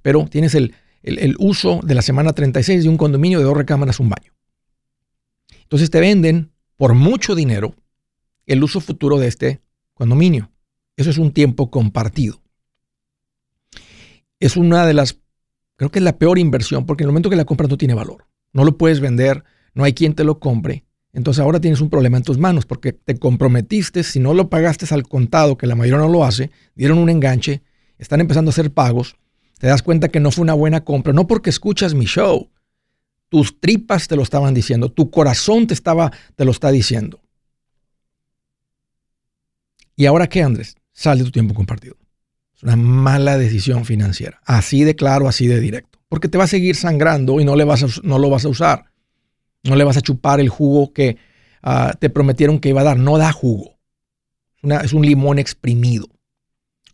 pero 0.00 0.26
tienes 0.26 0.54
el, 0.54 0.74
el 1.02 1.34
uso 1.40 1.80
de 1.82 1.94
la 1.94 2.02
semana 2.02 2.32
36 2.32 2.84
de 2.84 2.88
un 2.88 2.96
condominio 2.96 3.38
de 3.38 3.44
dos 3.44 3.56
recámaras, 3.56 3.98
un 3.98 4.10
baño. 4.10 4.32
Entonces 5.62 5.90
te 5.90 5.98
venden 5.98 6.52
por 6.76 6.94
mucho 6.94 7.34
dinero 7.34 7.74
el 8.46 8.62
uso 8.62 8.80
futuro 8.80 9.18
de 9.18 9.28
este 9.28 9.60
condominio. 9.94 10.50
Eso 10.96 11.10
es 11.10 11.18
un 11.18 11.32
tiempo 11.32 11.70
compartido. 11.70 12.40
Es 14.40 14.56
una 14.56 14.86
de 14.86 14.94
las, 14.94 15.18
creo 15.76 15.90
que 15.90 15.98
es 15.98 16.04
la 16.04 16.18
peor 16.18 16.38
inversión, 16.38 16.86
porque 16.86 17.02
en 17.02 17.08
el 17.08 17.12
momento 17.12 17.30
que 17.30 17.36
la 17.36 17.44
compras 17.44 17.70
no 17.70 17.78
tiene 17.78 17.94
valor. 17.94 18.26
No 18.52 18.64
lo 18.64 18.78
puedes 18.78 19.00
vender, 19.00 19.44
no 19.74 19.84
hay 19.84 19.92
quien 19.92 20.14
te 20.14 20.24
lo 20.24 20.38
compre. 20.38 20.84
Entonces 21.12 21.42
ahora 21.42 21.60
tienes 21.60 21.80
un 21.80 21.88
problema 21.88 22.18
en 22.18 22.22
tus 22.22 22.38
manos 22.38 22.66
porque 22.66 22.92
te 22.92 23.18
comprometiste, 23.18 24.02
si 24.02 24.20
no 24.20 24.34
lo 24.34 24.50
pagaste 24.50 24.86
al 24.94 25.08
contado, 25.08 25.56
que 25.56 25.66
la 25.66 25.74
mayoría 25.74 26.04
no 26.04 26.12
lo 26.12 26.24
hace, 26.24 26.50
dieron 26.74 26.98
un 26.98 27.08
enganche, 27.08 27.62
están 27.98 28.20
empezando 28.20 28.50
a 28.50 28.52
hacer 28.52 28.70
pagos, 28.70 29.16
te 29.58 29.66
das 29.66 29.82
cuenta 29.82 30.08
que 30.08 30.20
no 30.20 30.30
fue 30.30 30.42
una 30.42 30.52
buena 30.52 30.84
compra, 30.84 31.14
no 31.14 31.26
porque 31.26 31.48
escuchas 31.48 31.94
mi 31.94 32.04
show, 32.04 32.50
tus 33.30 33.58
tripas 33.60 34.08
te 34.08 34.16
lo 34.16 34.22
estaban 34.22 34.52
diciendo, 34.52 34.90
tu 34.90 35.10
corazón 35.10 35.66
te 35.66 35.72
estaba 35.72 36.12
te 36.34 36.44
lo 36.44 36.50
está 36.50 36.70
diciendo. 36.70 37.20
¿Y 39.96 40.06
ahora 40.06 40.28
qué, 40.28 40.42
Andrés? 40.42 40.76
Sale 40.92 41.24
tu 41.24 41.30
tiempo 41.30 41.54
compartido. 41.54 41.96
Es 42.54 42.62
una 42.62 42.76
mala 42.76 43.38
decisión 43.38 43.84
financiera. 43.84 44.40
Así 44.44 44.84
de 44.84 44.94
claro, 44.94 45.28
así 45.28 45.46
de 45.46 45.60
directo. 45.60 45.98
Porque 46.08 46.28
te 46.28 46.38
va 46.38 46.44
a 46.44 46.48
seguir 46.48 46.76
sangrando 46.76 47.40
y 47.40 47.44
no, 47.44 47.56
le 47.56 47.64
vas 47.64 48.02
no 48.04 48.18
lo 48.18 48.30
vas 48.30 48.44
a 48.44 48.48
usar. 48.48 48.84
No 49.64 49.74
le 49.74 49.84
vas 49.84 49.96
a 49.96 50.02
chupar 50.02 50.40
el 50.40 50.48
jugo 50.48 50.92
que 50.92 51.16
ah, 51.62 51.94
te 51.98 52.10
prometieron 52.10 52.60
que 52.60 52.68
iba 52.68 52.82
a 52.82 52.84
dar. 52.84 52.98
No 52.98 53.18
da 53.18 53.32
jugo. 53.32 53.78
es 54.62 54.92
un 54.92 55.04
limón 55.04 55.38
exprimido. 55.38 56.08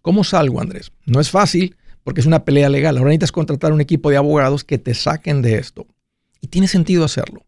¿Cómo 0.01 0.25
salgo, 0.25 0.61
Andrés? 0.61 0.93
No 1.05 1.21
es 1.21 1.31
fácil 1.31 1.77
porque 2.03 2.21
es 2.21 2.27
una 2.27 2.45
pelea 2.45 2.69
legal. 2.69 2.97
Ahora 2.97 3.11
necesitas 3.11 3.33
contratar 3.33 3.73
un 3.73 3.81
equipo 3.81 4.11
de 4.11 4.17
abogados 4.17 4.65
que 4.65 4.79
te 4.79 4.95
saquen 4.95 5.43
de 5.43 5.59
esto. 5.59 5.87
Y 6.41 6.49
tiene 6.49 6.67
sentido 6.67 7.05
hacerlo. 7.05 7.45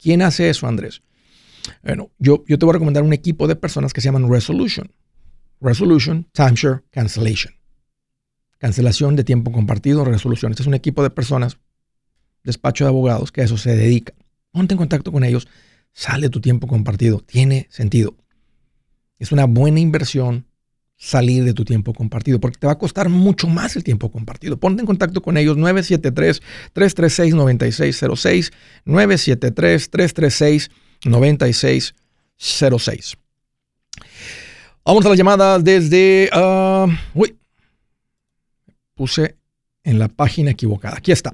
¿Quién 0.00 0.22
hace 0.22 0.48
eso, 0.48 0.66
Andrés? 0.66 1.02
Bueno, 1.82 2.10
yo, 2.18 2.44
yo 2.46 2.58
te 2.58 2.66
voy 2.66 2.72
a 2.72 2.74
recomendar 2.74 3.02
un 3.02 3.12
equipo 3.12 3.48
de 3.48 3.56
personas 3.56 3.92
que 3.92 4.00
se 4.00 4.06
llaman 4.06 4.30
Resolution. 4.30 4.90
Resolution, 5.60 6.26
Timeshare, 6.32 6.82
Cancellation. 6.90 7.54
Cancelación 8.58 9.16
de 9.16 9.24
tiempo 9.24 9.52
compartido, 9.52 10.04
resolución. 10.04 10.52
Este 10.52 10.62
es 10.62 10.66
un 10.66 10.74
equipo 10.74 11.02
de 11.02 11.10
personas, 11.10 11.58
despacho 12.44 12.84
de 12.84 12.88
abogados, 12.88 13.32
que 13.32 13.40
a 13.40 13.44
eso 13.44 13.56
se 13.56 13.74
dedica. 13.74 14.12
Ponte 14.50 14.74
en 14.74 14.78
contacto 14.78 15.12
con 15.12 15.24
ellos, 15.24 15.48
sale 15.92 16.28
tu 16.28 16.40
tiempo 16.40 16.66
compartido. 16.66 17.20
Tiene 17.20 17.68
sentido. 17.70 18.16
Es 19.18 19.32
una 19.32 19.46
buena 19.46 19.80
inversión 19.80 20.46
salir 20.96 21.44
de 21.44 21.54
tu 21.54 21.64
tiempo 21.64 21.92
compartido, 21.92 22.38
porque 22.38 22.58
te 22.58 22.68
va 22.68 22.74
a 22.74 22.78
costar 22.78 23.08
mucho 23.08 23.48
más 23.48 23.74
el 23.74 23.82
tiempo 23.82 24.12
compartido. 24.12 24.56
Ponte 24.56 24.82
en 24.82 24.86
contacto 24.86 25.22
con 25.22 25.36
ellos 25.36 25.56
973-336-9606, 25.56 28.52
973-336-9606. 28.86 30.70
9606. 31.04 33.16
Vamos 34.84 35.06
a 35.06 35.08
la 35.08 35.14
llamada 35.14 35.58
desde... 35.58 36.28
Uh, 36.34 36.88
uy, 37.14 37.38
puse 38.94 39.36
en 39.84 39.98
la 39.98 40.08
página 40.08 40.50
equivocada. 40.50 40.98
Aquí 40.98 41.12
está. 41.12 41.32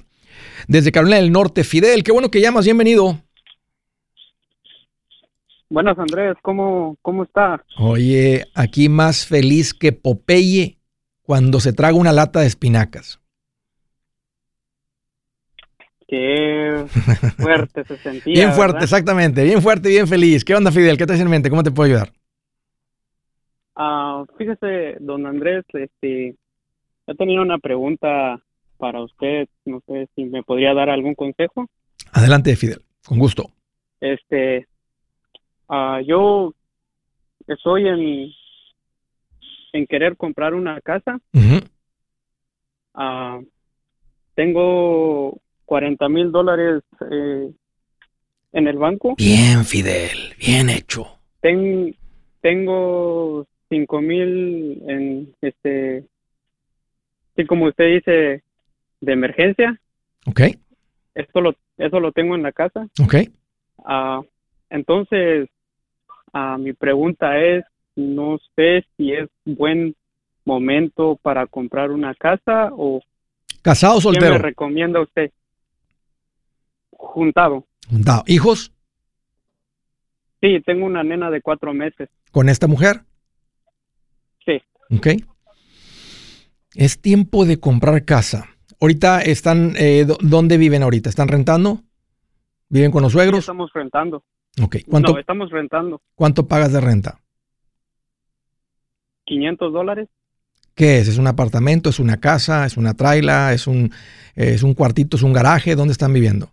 Desde 0.66 0.92
Carolina 0.92 1.16
del 1.16 1.32
Norte, 1.32 1.64
Fidel, 1.64 2.04
qué 2.04 2.12
bueno 2.12 2.30
que 2.30 2.40
llamas, 2.40 2.64
bienvenido. 2.64 3.20
Buenas, 5.70 5.98
Andrés, 5.98 6.34
¿cómo, 6.42 6.96
cómo 7.02 7.25
está? 7.25 7.62
Oye, 7.78 8.46
aquí 8.54 8.88
más 8.88 9.26
feliz 9.26 9.75
que 9.75 9.92
Popeye 9.92 10.78
cuando 11.22 11.60
se 11.60 11.75
traga 11.75 11.94
una 11.94 12.12
lata 12.12 12.40
de 12.40 12.46
espinacas. 12.46 13.20
Qué 16.08 16.86
fuerte 17.38 17.84
se 17.84 17.98
sentía. 17.98 18.32
bien 18.32 18.52
fuerte, 18.54 18.84
exactamente. 18.84 19.44
Bien 19.44 19.60
fuerte, 19.60 19.90
bien 19.90 20.08
feliz. 20.08 20.42
¿Qué 20.42 20.54
onda, 20.54 20.72
Fidel? 20.72 20.96
¿Qué 20.96 21.06
te 21.06 21.12
hace 21.12 21.22
en 21.22 21.28
mente? 21.30 21.50
¿Cómo 21.50 21.62
te 21.62 21.70
puedo 21.70 21.86
ayudar? 21.86 22.12
Ah, 23.76 24.24
fíjese, 24.38 24.96
don 25.00 25.26
Andrés, 25.26 25.64
este, 25.74 26.34
yo 27.06 27.14
tenía 27.14 27.42
una 27.42 27.58
pregunta 27.58 28.42
para 28.78 29.02
usted. 29.02 29.48
No 29.66 29.82
sé 29.86 30.08
si 30.16 30.24
me 30.24 30.42
podría 30.42 30.72
dar 30.72 30.88
algún 30.88 31.14
consejo. 31.14 31.66
Adelante, 32.12 32.56
Fidel. 32.56 32.82
Con 33.06 33.18
gusto. 33.18 33.50
Este, 34.00 34.66
uh, 35.68 36.00
yo 36.06 36.54
estoy 37.46 37.86
en, 37.86 38.30
en 39.74 39.86
querer 39.86 40.16
comprar 40.16 40.54
una 40.54 40.80
casa. 40.80 41.20
Uh 41.34 41.60
tengo 44.34 45.40
40 45.72 46.08
mil 46.08 46.32
dólares 46.32 46.82
eh, 47.10 47.50
en 48.52 48.68
el 48.68 48.78
banco. 48.78 49.14
Bien, 49.18 49.66
Fidel, 49.66 50.34
bien 50.38 50.70
hecho. 50.70 51.06
Ten- 51.42 51.94
tengo 52.40 53.46
cinco 53.68 54.00
mil 54.00 54.82
en 54.88 55.34
este, 55.42 56.04
sí, 57.37 57.44
como 57.44 57.66
usted 57.66 57.96
dice, 57.96 58.42
de 59.02 59.12
emergencia. 59.12 59.78
¿Ok? 60.26 60.40
Esto 61.14 61.42
lo, 61.42 61.54
eso 61.76 62.00
lo 62.00 62.12
tengo 62.12 62.34
en 62.34 62.42
la 62.44 62.52
casa. 62.52 62.88
¿Ok? 63.04 63.16
Ah, 63.84 64.22
entonces, 64.70 65.50
ah, 66.32 66.56
mi 66.58 66.72
pregunta 66.72 67.38
es, 67.44 67.62
no 67.94 68.38
sé 68.56 68.87
si 68.96 69.12
es 69.12 69.28
buen 69.44 69.94
momento 70.46 71.18
para 71.20 71.46
comprar 71.46 71.90
una 71.90 72.14
casa 72.14 72.70
o 72.72 73.02
¿Casado 73.60 73.98
o 73.98 74.00
qué 74.00 74.06
me 74.08 74.14
soltero? 74.14 74.38
recomienda 74.38 75.02
usted. 75.02 75.30
Juntado. 76.98 77.66
Juntado. 77.88 78.24
¿Hijos 78.26 78.72
Sí, 80.40 80.60
tengo 80.64 80.84
una 80.86 81.02
nena 81.02 81.30
de 81.30 81.40
cuatro 81.40 81.72
meses. 81.74 82.08
con 82.30 82.48
esta 82.48 82.66
mujer? 82.68 83.00
Sí. 84.44 84.60
¿Ok? 84.94 85.06
Es 86.74 87.00
tiempo 87.00 87.44
de 87.44 87.58
comprar 87.58 88.04
casa. 88.04 88.46
Ahorita 88.80 89.20
están, 89.22 89.74
eh, 89.76 90.06
¿dónde 90.20 90.56
viven 90.58 90.82
ahorita? 90.84 91.08
¿Están 91.08 91.26
rentando? 91.28 91.82
¿Viven 92.68 92.92
con 92.92 93.02
los 93.02 93.10
Sí, 93.12 93.16
suegros? 93.18 93.40
estamos 93.40 93.70
rentando. 93.74 94.22
Ok. 94.62 94.76
¿Cuánto, 94.88 95.12
No, 95.14 95.18
estamos 95.18 95.50
rentando. 95.50 96.00
¿Cuánto 96.14 96.46
pagas 96.46 96.72
de 96.72 96.80
renta? 96.80 97.18
500 99.24 99.72
dólares. 99.72 100.08
¿Qué 100.74 100.98
es? 100.98 101.08
¿Es 101.08 101.18
un 101.18 101.26
apartamento? 101.26 101.90
¿Es 101.90 101.98
una 101.98 102.18
casa? 102.18 102.64
¿Es 102.64 102.76
una 102.76 102.94
traila? 102.94 103.52
¿Es 103.52 103.66
un, 103.66 103.90
es 104.36 104.62
un 104.62 104.74
cuartito? 104.74 105.16
¿Es 105.16 105.22
un 105.24 105.32
garaje? 105.32 105.74
¿Dónde 105.74 105.92
están 105.92 106.12
viviendo? 106.12 106.52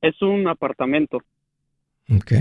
Es 0.00 0.20
un 0.22 0.46
apartamento. 0.48 1.18
Ok. 2.14 2.32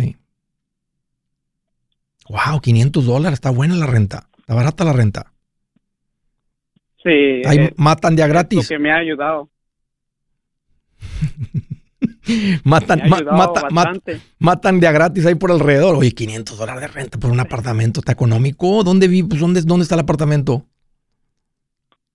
Wow, 2.29 2.59
500 2.61 3.05
dólares. 3.05 3.37
Está 3.37 3.49
buena 3.51 3.75
la 3.75 3.85
renta. 3.87 4.27
Está 4.39 4.53
barata 4.55 4.83
la 4.83 4.93
renta. 4.93 5.31
Sí, 7.03 7.41
Ahí 7.45 7.69
matan 7.77 8.15
de 8.15 8.23
a 8.23 8.25
es 8.25 8.29
lo 8.29 8.33
gratis. 8.33 8.67
que 8.67 8.79
me 8.79 8.91
ha 8.91 8.97
ayudado. 8.97 9.49
Matan, 12.63 12.97
Me 12.99 13.05
ha 13.05 13.07
ma- 13.09 13.17
ayudado 13.17 13.37
mata- 13.37 13.61
mat- 13.69 13.73
bastante. 13.73 14.19
matan 14.39 14.79
de 14.79 14.87
a 14.87 14.91
gratis 14.91 15.25
ahí 15.27 15.35
por 15.35 15.51
alrededor. 15.51 15.95
Oye, 15.95 16.11
500 16.11 16.57
dólares 16.57 16.81
de 16.81 16.87
renta 16.87 17.19
por 17.19 17.29
un 17.29 17.39
apartamento. 17.39 17.99
¿Está 17.99 18.13
económico? 18.13 18.83
¿Dónde 18.83 19.07
vive? 19.07 19.27
Pues, 19.29 19.39
¿dónde, 19.41 19.61
¿Dónde 19.61 19.83
está 19.83 19.93
el 19.93 20.01
apartamento? 20.01 20.65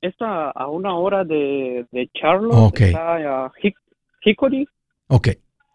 Está 0.01 0.51
a 0.51 0.67
una 0.69 0.97
hora 0.97 1.23
de, 1.25 1.87
de 1.93 2.11
Charlotte. 2.13 2.81
Está 2.81 3.15
a 3.17 3.53
Hick- 3.63 3.77
Hickory. 4.25 4.67
Ok. 5.11 5.29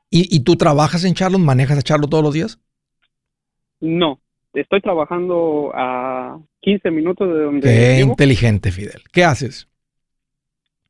¿Y, 0.09 0.33
y 0.35 0.39
tú 0.41 0.55
trabajas 0.55 1.03
en 1.03 1.13
Charlotte? 1.13 1.41
¿Manejas 1.41 1.77
a 1.77 1.81
Charlotte 1.81 2.09
todos 2.09 2.23
los 2.23 2.33
días? 2.33 2.59
No, 3.81 4.19
estoy 4.53 4.81
trabajando 4.81 5.71
a 5.75 6.39
15 6.61 6.89
minutos 6.91 7.27
de 7.27 7.43
donde 7.43 7.67
Qué 7.67 7.95
vivo. 7.97 8.11
inteligente, 8.11 8.71
Fidel. 8.71 9.03
¿Qué 9.11 9.23
haces? 9.25 9.67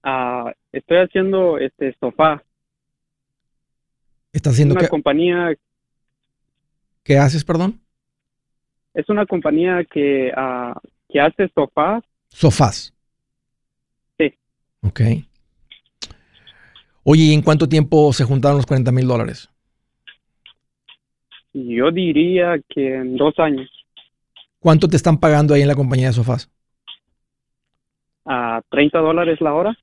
Ah, 0.03 0.53
estoy 0.71 0.97
haciendo 0.97 1.57
este 1.57 1.95
sofá. 1.99 2.43
¿Estás 4.31 4.53
haciendo 4.53 4.73
una 4.73 4.81
qué? 4.83 4.89
compañía, 4.89 5.53
¿Qué 7.03 7.17
haces, 7.17 7.43
perdón? 7.43 7.81
es 8.93 9.09
una 9.09 9.25
compañía 9.25 9.83
que, 9.91 10.31
ah, 10.35 10.79
que 11.09 11.19
hace 11.19 11.49
sofás. 11.53 12.03
Sofás. 12.29 12.93
Sí. 14.17 14.33
Ok. 14.81 15.01
Oye, 17.07 17.23
¿y 17.25 17.33
en 17.33 17.43
cuánto 17.43 17.69
tiempo 17.69 18.11
se 18.13 18.23
juntaron 18.23 18.57
los 18.57 18.65
40 18.65 18.91
mil 18.91 19.07
dólares? 19.07 19.47
Yo 21.53 21.91
diría 21.91 22.55
que 22.67 22.95
en 22.95 23.15
dos 23.15 23.37
años, 23.39 23.69
¿Cuánto 24.59 24.87
te 24.87 24.97
están 24.97 25.19
pagando 25.19 25.53
ahí 25.53 25.61
en 25.61 25.67
la 25.67 25.75
compañía 25.75 26.07
de 26.07 26.13
sofás? 26.13 26.49
a 28.25 28.59
30 28.71 28.97
dólares 28.97 29.39
la 29.39 29.53
hora. 29.53 29.77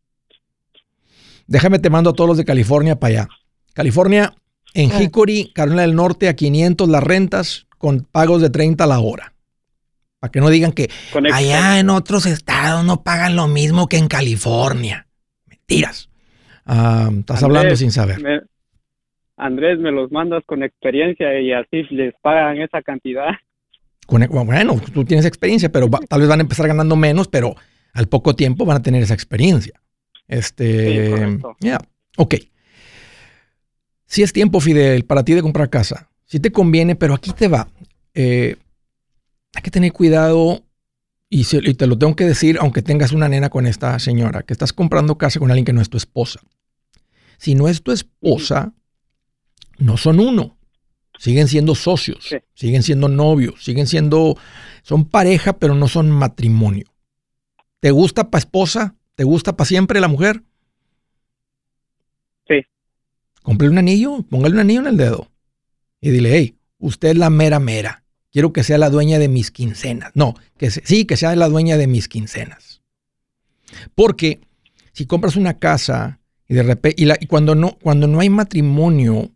Déjame 1.46 1.78
te 1.78 1.88
mando 1.90 2.10
a 2.10 2.12
todos 2.12 2.26
los 2.26 2.36
de 2.36 2.44
California 2.44 2.98
para 2.98 3.12
allá. 3.14 3.28
California, 3.72 4.34
en 4.74 4.90
Ah. 4.90 5.00
Hickory, 5.00 5.52
Carolina 5.54 5.82
del 5.82 5.94
Norte, 5.94 6.28
a 6.28 6.34
500 6.34 6.88
las 6.88 7.04
rentas 7.04 7.68
con 7.78 8.00
pagos 8.00 8.42
de 8.42 8.50
30 8.50 8.84
la 8.86 8.98
hora. 8.98 9.32
Para 10.18 10.32
que 10.32 10.40
no 10.40 10.50
digan 10.50 10.72
que 10.72 10.90
allá 11.32 11.78
en 11.78 11.88
otros 11.90 12.26
estados 12.26 12.84
no 12.84 13.04
pagan 13.04 13.36
lo 13.36 13.46
mismo 13.46 13.86
que 13.88 13.98
en 13.98 14.08
California. 14.08 15.06
Mentiras. 15.46 16.10
Ah, 16.64 17.08
estás 17.12 17.42
Andrés, 17.42 17.58
hablando 17.58 17.76
sin 17.76 17.90
saber. 17.90 18.20
me- 18.22 18.40
Andrés, 19.36 19.78
me 19.78 19.90
los 19.90 20.12
mandas 20.12 20.44
con 20.46 20.62
experiencia 20.62 21.40
y 21.40 21.52
así 21.52 21.82
les 21.90 22.14
pagan 22.22 22.58
esa 22.60 22.82
cantidad. 22.82 23.28
Con- 24.06 24.26
bueno, 24.28 24.80
tú 24.92 25.04
tienes 25.04 25.26
experiencia, 25.26 25.70
pero 25.72 25.88
va- 25.88 26.00
tal 26.08 26.20
vez 26.20 26.28
van 26.28 26.40
a 26.40 26.42
empezar 26.42 26.66
ganando 26.68 26.96
menos, 26.96 27.28
pero 27.28 27.54
al 27.94 28.08
poco 28.08 28.34
tiempo 28.36 28.64
van 28.64 28.76
a 28.78 28.82
tener 28.82 29.02
esa 29.02 29.14
experiencia. 29.14 29.80
Este, 30.28 31.04
Sí, 31.06 31.10
correcto. 31.10 31.56
ya, 31.60 31.78
ok. 32.16 32.34
Si 34.06 34.22
es 34.22 34.32
tiempo, 34.32 34.60
Fidel, 34.60 35.04
para 35.04 35.24
ti 35.24 35.32
de 35.34 35.42
comprar 35.42 35.70
casa. 35.70 36.10
Si 36.26 36.38
te 36.38 36.52
conviene, 36.52 36.94
pero 36.96 37.14
aquí 37.14 37.32
te 37.32 37.48
va. 37.48 37.68
Eh, 38.14 38.56
hay 39.54 39.62
que 39.62 39.70
tener 39.70 39.92
cuidado 39.92 40.62
y, 41.34 41.74
te 41.74 41.86
lo 41.86 41.96
tengo 41.96 42.14
que 42.14 42.26
decir, 42.26 42.58
aunque 42.60 42.82
tengas 42.82 43.12
una 43.12 43.26
nena 43.26 43.48
con 43.48 43.66
esta 43.66 43.98
señora, 43.98 44.42
que 44.42 44.52
estás 44.52 44.74
comprando 44.74 45.16
casa 45.16 45.40
con 45.40 45.50
alguien 45.50 45.64
que 45.64 45.72
no 45.72 45.80
es 45.80 45.88
tu 45.88 45.96
esposa. 45.96 46.40
Si 47.38 47.54
no 47.54 47.68
es 47.68 47.82
tu 47.82 47.90
esposa, 47.90 48.74
no 49.78 49.96
son 49.96 50.20
uno. 50.20 50.58
Siguen 51.18 51.48
siendo 51.48 51.74
socios, 51.74 52.26
Sí. 52.28 52.36
siguen 52.52 52.82
siendo 52.82 53.08
novios, 53.08 53.64
siguen 53.64 53.86
siendo, 53.86 54.36
son 54.82 55.06
pareja, 55.06 55.54
pero 55.54 55.74
no 55.74 55.88
son 55.88 56.10
matrimonio. 56.10 56.92
¿Te 57.80 57.92
gusta 57.92 58.30
para 58.30 58.40
esposa? 58.40 58.96
¿Te 59.14 59.24
gusta 59.24 59.56
para 59.56 59.66
siempre 59.66 60.00
la 60.00 60.08
mujer? 60.08 60.42
Sí. 62.46 62.56
Cómprale 63.42 63.72
un 63.72 63.78
anillo, 63.78 64.22
póngale 64.28 64.54
un 64.54 64.60
anillo 64.60 64.80
en 64.80 64.86
el 64.88 64.96
dedo 64.98 65.30
y 65.98 66.10
dile, 66.10 66.36
hey, 66.36 66.58
usted 66.78 67.08
es 67.08 67.16
la 67.16 67.30
mera 67.30 67.58
mera. 67.58 68.01
Quiero 68.32 68.52
que 68.52 68.64
sea 68.64 68.78
la 68.78 68.90
dueña 68.90 69.18
de 69.18 69.28
mis 69.28 69.50
quincenas. 69.50 70.10
No, 70.14 70.34
que 70.58 70.70
se- 70.70 70.82
sí, 70.84 71.04
que 71.04 71.16
sea 71.16 71.36
la 71.36 71.48
dueña 71.48 71.76
de 71.76 71.86
mis 71.86 72.08
quincenas. 72.08 72.80
Porque 73.94 74.40
si 74.92 75.06
compras 75.06 75.36
una 75.36 75.58
casa 75.58 76.20
y 76.48 76.54
de 76.54 76.62
repente, 76.62 77.02
y, 77.02 77.26
cuando, 77.26 77.54
no, 77.54 77.78
cuando 77.82 78.06
no 78.06 78.20
hay 78.20 78.30
matrimonio, 78.30 79.30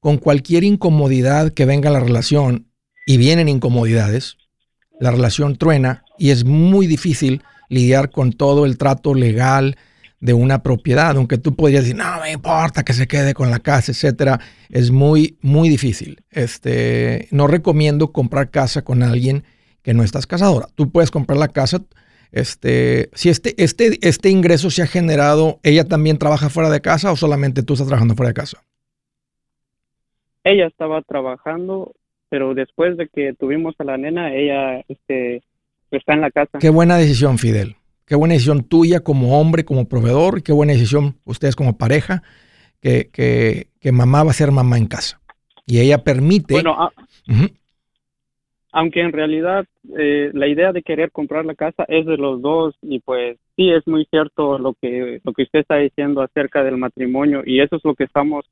con 0.00 0.18
cualquier 0.18 0.64
incomodidad 0.64 1.52
que 1.52 1.64
venga 1.64 1.88
a 1.88 1.92
la 1.92 2.00
relación, 2.00 2.66
y 3.06 3.16
vienen 3.16 3.48
incomodidades, 3.48 4.36
la 5.00 5.10
relación 5.10 5.56
truena 5.56 6.04
y 6.18 6.30
es 6.30 6.44
muy 6.44 6.86
difícil 6.86 7.42
lidiar 7.68 8.10
con 8.10 8.32
todo 8.32 8.64
el 8.64 8.78
trato 8.78 9.14
legal 9.14 9.76
de 10.22 10.34
una 10.34 10.62
propiedad, 10.62 11.16
aunque 11.16 11.36
tú 11.36 11.56
podrías 11.56 11.82
decir, 11.82 11.96
no 11.96 12.20
me 12.20 12.30
importa 12.30 12.84
que 12.84 12.92
se 12.92 13.08
quede 13.08 13.34
con 13.34 13.50
la 13.50 13.58
casa, 13.58 13.90
etcétera, 13.90 14.38
es 14.70 14.92
muy, 14.92 15.36
muy 15.42 15.68
difícil. 15.68 16.22
Este, 16.30 17.26
no 17.32 17.48
recomiendo 17.48 18.12
comprar 18.12 18.50
casa 18.50 18.82
con 18.82 19.02
alguien 19.02 19.42
que 19.82 19.94
no 19.94 20.04
estás 20.04 20.28
casado. 20.28 20.52
Ahora, 20.52 20.68
tú 20.76 20.92
puedes 20.92 21.10
comprar 21.10 21.40
la 21.40 21.48
casa, 21.48 21.80
este, 22.30 23.10
si 23.14 23.30
este, 23.30 23.60
este, 23.60 23.98
este 24.00 24.30
ingreso 24.30 24.70
se 24.70 24.82
ha 24.82 24.86
generado, 24.86 25.58
¿ella 25.64 25.88
también 25.88 26.18
trabaja 26.18 26.48
fuera 26.50 26.70
de 26.70 26.80
casa 26.80 27.10
o 27.10 27.16
solamente 27.16 27.64
tú 27.64 27.72
estás 27.72 27.88
trabajando 27.88 28.14
fuera 28.14 28.28
de 28.28 28.34
casa? 28.34 28.62
Ella 30.44 30.68
estaba 30.68 31.02
trabajando, 31.02 31.94
pero 32.28 32.54
después 32.54 32.96
de 32.96 33.08
que 33.08 33.34
tuvimos 33.34 33.74
a 33.80 33.84
la 33.84 33.96
nena, 33.96 34.32
ella 34.32 34.84
este, 34.86 35.42
está 35.90 36.14
en 36.14 36.20
la 36.20 36.30
casa. 36.30 36.60
Qué 36.60 36.70
buena 36.70 36.96
decisión, 36.96 37.38
Fidel. 37.38 37.74
Qué 38.04 38.14
buena 38.16 38.34
decisión 38.34 38.64
tuya 38.64 39.00
como 39.00 39.40
hombre, 39.40 39.64
como 39.64 39.88
proveedor, 39.88 40.38
y 40.38 40.42
qué 40.42 40.52
buena 40.52 40.72
decisión 40.72 41.16
ustedes 41.24 41.56
como 41.56 41.78
pareja, 41.78 42.22
que, 42.80 43.10
que, 43.12 43.68
que 43.80 43.92
mamá 43.92 44.24
va 44.24 44.30
a 44.30 44.34
ser 44.34 44.50
mamá 44.50 44.76
en 44.78 44.86
casa. 44.86 45.20
Y 45.66 45.80
ella 45.80 45.98
permite... 46.04 46.54
Bueno, 46.54 46.72
a- 46.72 46.92
aunque 48.72 49.00
en 49.00 49.12
realidad 49.12 49.66
eh, 49.98 50.30
la 50.32 50.48
idea 50.48 50.72
de 50.72 50.82
querer 50.82 51.12
comprar 51.12 51.44
la 51.44 51.54
casa 51.54 51.84
es 51.88 52.06
de 52.06 52.16
los 52.16 52.40
dos 52.40 52.74
y 52.80 53.00
pues 53.00 53.38
sí 53.54 53.70
es 53.70 53.86
muy 53.86 54.06
cierto 54.06 54.58
lo 54.58 54.72
que 54.80 55.20
lo 55.22 55.32
que 55.34 55.42
usted 55.42 55.60
está 55.60 55.76
diciendo 55.76 56.22
acerca 56.22 56.64
del 56.64 56.78
matrimonio 56.78 57.42
y 57.44 57.60
eso 57.60 57.76
es 57.76 57.84
lo 57.84 57.94
que 57.94 58.04
estamos 58.04 58.46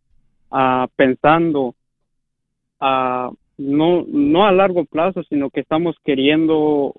ah, 0.50 0.88
pensando 0.94 1.74
ah, 2.80 3.30
no 3.56 4.04
no 4.06 4.46
a 4.46 4.52
largo 4.52 4.84
plazo 4.84 5.22
sino 5.24 5.48
que 5.48 5.60
estamos 5.60 5.96
queriendo 6.04 6.94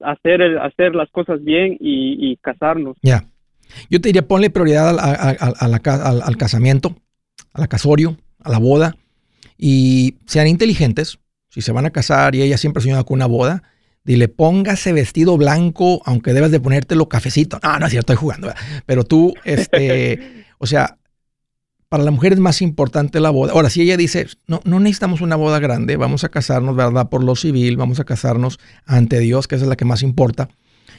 hacer 0.00 0.40
el- 0.42 0.58
hacer 0.58 0.94
las 0.94 1.10
cosas 1.10 1.42
bien 1.42 1.76
y, 1.80 2.16
y 2.32 2.36
casarnos 2.36 2.96
Ya. 3.02 3.24
Yo 3.90 4.00
te 4.00 4.08
diría, 4.10 4.26
ponle 4.28 4.50
prioridad 4.50 4.88
al, 4.90 4.98
a- 5.00 5.36
a- 5.40 5.52
a 5.58 5.68
la 5.68 5.78
ca- 5.80 6.06
al- 6.06 6.22
al 6.22 6.36
casamiento, 6.36 6.96
a 7.52 7.60
la 7.60 7.66
casorio, 7.66 8.16
a 8.42 8.50
la 8.50 8.58
boda, 8.58 8.94
y 9.58 10.16
sean 10.26 10.46
inteligentes. 10.46 11.18
Si 11.48 11.60
se 11.62 11.72
van 11.72 11.86
a 11.86 11.90
casar 11.90 12.34
y 12.34 12.42
ella 12.42 12.58
siempre 12.58 12.80
ha 12.80 12.82
soñado 12.82 13.04
con 13.04 13.16
una 13.16 13.26
boda, 13.26 13.62
dile, 14.04 14.28
póngase 14.28 14.92
vestido 14.92 15.36
blanco, 15.36 16.00
aunque 16.04 16.32
debes 16.32 16.50
de 16.52 16.60
ponértelo 16.60 17.08
cafecito. 17.08 17.58
No, 17.62 17.78
no 17.78 17.86
es 17.86 17.90
cierto, 17.92 18.12
estoy 18.12 18.22
jugando. 18.22 18.48
¿verdad? 18.48 18.62
Pero 18.86 19.04
tú, 19.04 19.34
este, 19.44 20.44
o 20.58 20.66
sea, 20.66 20.98
para 21.88 22.02
la 22.02 22.10
mujer 22.10 22.32
es 22.32 22.40
más 22.40 22.62
importante 22.62 23.20
la 23.20 23.30
boda. 23.30 23.52
Ahora, 23.52 23.70
si 23.70 23.82
ella 23.82 23.96
dice, 23.96 24.26
no, 24.46 24.60
no 24.64 24.80
necesitamos 24.80 25.20
una 25.20 25.36
boda 25.36 25.58
grande, 25.60 25.96
vamos 25.96 26.24
a 26.24 26.28
casarnos, 26.28 26.74
¿verdad? 26.74 27.08
Por 27.08 27.22
lo 27.22 27.36
civil, 27.36 27.76
vamos 27.76 28.00
a 28.00 28.04
casarnos 28.04 28.58
ante 28.84 29.18
Dios, 29.20 29.46
que 29.46 29.54
esa 29.54 29.64
es 29.64 29.68
la 29.68 29.76
que 29.76 29.84
más 29.84 30.02
importa. 30.02 30.48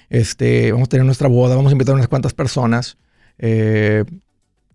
Este, 0.10 0.72
vamos 0.72 0.88
a 0.88 0.90
tener 0.90 1.06
nuestra 1.06 1.28
boda, 1.28 1.56
vamos 1.56 1.72
a 1.72 1.74
invitar 1.74 1.94
a 1.94 1.96
unas 1.96 2.08
cuantas 2.08 2.34
personas. 2.34 2.98
Eh, 3.38 4.06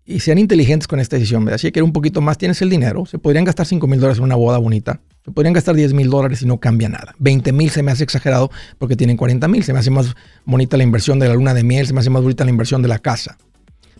y 0.05 0.19
sean 0.19 0.37
inteligentes 0.37 0.87
con 0.87 0.99
esta 0.99 1.15
decisión, 1.15 1.45
¿verdad? 1.45 1.57
Si 1.57 1.71
quiere 1.71 1.83
un 1.83 1.93
poquito 1.93 2.19
más, 2.19 2.37
tienes 2.37 2.61
el 2.61 2.69
dinero. 2.69 3.05
Se 3.05 3.17
podrían 3.17 3.45
gastar 3.45 3.65
5 3.65 3.87
mil 3.87 3.99
dólares 3.99 4.17
en 4.17 4.25
una 4.25 4.35
boda 4.35 4.57
bonita. 4.57 4.99
Se 5.23 5.31
podrían 5.31 5.53
gastar 5.53 5.75
10 5.75 5.93
mil 5.93 6.09
dólares 6.09 6.41
y 6.41 6.45
no 6.45 6.59
cambia 6.59 6.89
nada. 6.89 7.15
20 7.19 7.53
mil 7.53 7.69
se 7.69 7.83
me 7.83 7.91
hace 7.91 8.03
exagerado 8.03 8.51
porque 8.77 8.97
tienen 8.97 9.15
40 9.15 9.47
mil. 9.47 9.63
Se 9.63 9.71
me 9.71 9.79
hace 9.79 9.91
más 9.91 10.13
bonita 10.43 10.75
la 10.75 10.83
inversión 10.83 11.19
de 11.19 11.29
la 11.29 11.35
luna 11.35 11.53
de 11.53 11.63
miel, 11.63 11.87
se 11.87 11.93
me 11.93 12.01
hace 12.01 12.09
más 12.09 12.21
bonita 12.21 12.43
la 12.43 12.49
inversión 12.49 12.81
de 12.81 12.89
la 12.89 12.99
casa. 12.99 13.37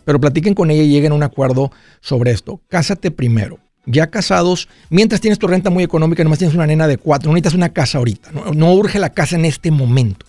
Pero 0.04 0.20
platiquen 0.20 0.54
con 0.54 0.70
ella 0.70 0.82
y 0.82 0.88
lleguen 0.88 1.12
a 1.12 1.14
un 1.14 1.22
acuerdo 1.22 1.70
sobre 2.00 2.30
esto. 2.30 2.60
Cásate 2.68 3.10
primero. 3.10 3.58
Ya 3.86 4.06
casados, 4.08 4.68
mientras 4.88 5.20
tienes 5.20 5.38
tu 5.38 5.46
renta 5.46 5.68
muy 5.70 5.84
económica, 5.84 6.24
nomás 6.24 6.38
tienes 6.38 6.54
una 6.54 6.66
nena 6.66 6.86
de 6.86 6.96
cuatro, 6.96 7.28
no 7.28 7.34
necesitas 7.34 7.54
una 7.54 7.68
casa 7.68 7.98
ahorita. 7.98 8.30
No, 8.54 8.74
urge 8.74 8.98
la 8.98 9.10
casa 9.10 9.36
en 9.36 9.44
este 9.44 9.70
momento. 9.70 10.26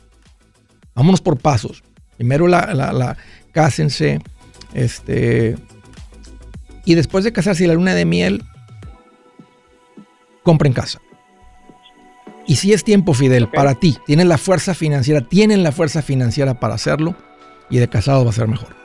Vámonos 0.94 1.22
por 1.22 1.38
pasos. 1.38 1.84
Primero 2.18 2.48
la, 2.48 2.74
la, 2.74 3.18
cásense. 3.54 4.20
Este, 4.74 5.56
y 6.84 6.96
después 6.96 7.24
de 7.24 7.32
casarse 7.32 7.64
y 7.64 7.68
la 7.68 7.76
luna 7.76 7.96
de 7.96 8.06
miel, 8.06 8.44
compren 10.44 10.74
casa. 10.74 11.00
Y 12.48 12.58
si 12.58 12.74
es 12.74 12.84
tiempo, 12.84 13.14
Fidel, 13.14 13.50
para 13.50 13.76
ti, 13.76 13.98
tienen 14.06 14.30
la 14.30 14.38
fuerza 14.38 14.74
financiera, 14.76 15.22
tienen 15.22 15.64
la 15.64 15.72
fuerza 15.72 16.02
financiera 16.02 16.60
para 16.60 16.76
hacerlo 16.76 17.16
y 17.70 17.78
de 17.78 17.88
casado 17.88 18.24
va 18.24 18.32
a 18.32 18.34
ser 18.34 18.48
mejor. 18.48 18.85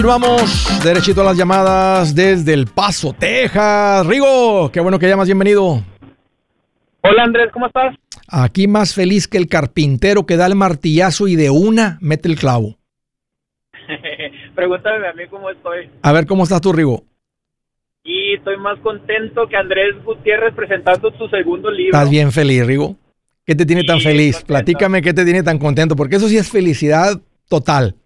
Continuamos 0.00 0.82
derechito 0.82 1.20
a 1.20 1.24
las 1.24 1.36
llamadas 1.36 2.14
desde 2.14 2.54
El 2.54 2.64
Paso, 2.64 3.12
Texas. 3.12 4.06
Rigo, 4.06 4.72
qué 4.72 4.80
bueno 4.80 4.98
que 4.98 5.06
llamas, 5.06 5.28
bienvenido. 5.28 5.82
Hola 7.02 7.24
Andrés, 7.24 7.50
¿cómo 7.52 7.66
estás? 7.66 7.96
Aquí 8.26 8.66
más 8.66 8.94
feliz 8.94 9.28
que 9.28 9.36
el 9.36 9.46
carpintero 9.46 10.24
que 10.24 10.38
da 10.38 10.46
el 10.46 10.54
martillazo 10.54 11.28
y 11.28 11.36
de 11.36 11.50
una 11.50 11.98
mete 12.00 12.30
el 12.30 12.36
clavo. 12.36 12.78
Pregúntame 14.54 15.06
a 15.06 15.12
mí 15.12 15.24
cómo 15.28 15.50
estoy. 15.50 15.90
A 16.00 16.12
ver, 16.12 16.24
¿cómo 16.24 16.44
estás 16.44 16.62
tú, 16.62 16.72
Rigo? 16.72 17.04
Y 18.02 18.36
estoy 18.36 18.56
más 18.56 18.78
contento 18.78 19.48
que 19.48 19.56
Andrés 19.58 20.02
Gutiérrez 20.02 20.54
presentando 20.54 21.12
su 21.18 21.28
segundo 21.28 21.70
libro. 21.70 21.98
Estás 21.98 22.08
bien 22.08 22.32
feliz, 22.32 22.66
Rigo. 22.66 22.96
¿Qué 23.44 23.54
te 23.54 23.66
tiene 23.66 23.84
tan 23.84 24.00
feliz? 24.00 24.42
Platícame 24.44 25.02
qué 25.02 25.12
te 25.12 25.26
tiene 25.26 25.42
tan 25.42 25.58
contento, 25.58 25.94
porque 25.94 26.16
eso 26.16 26.26
sí 26.26 26.38
es 26.38 26.50
felicidad 26.50 27.20
total. 27.50 27.96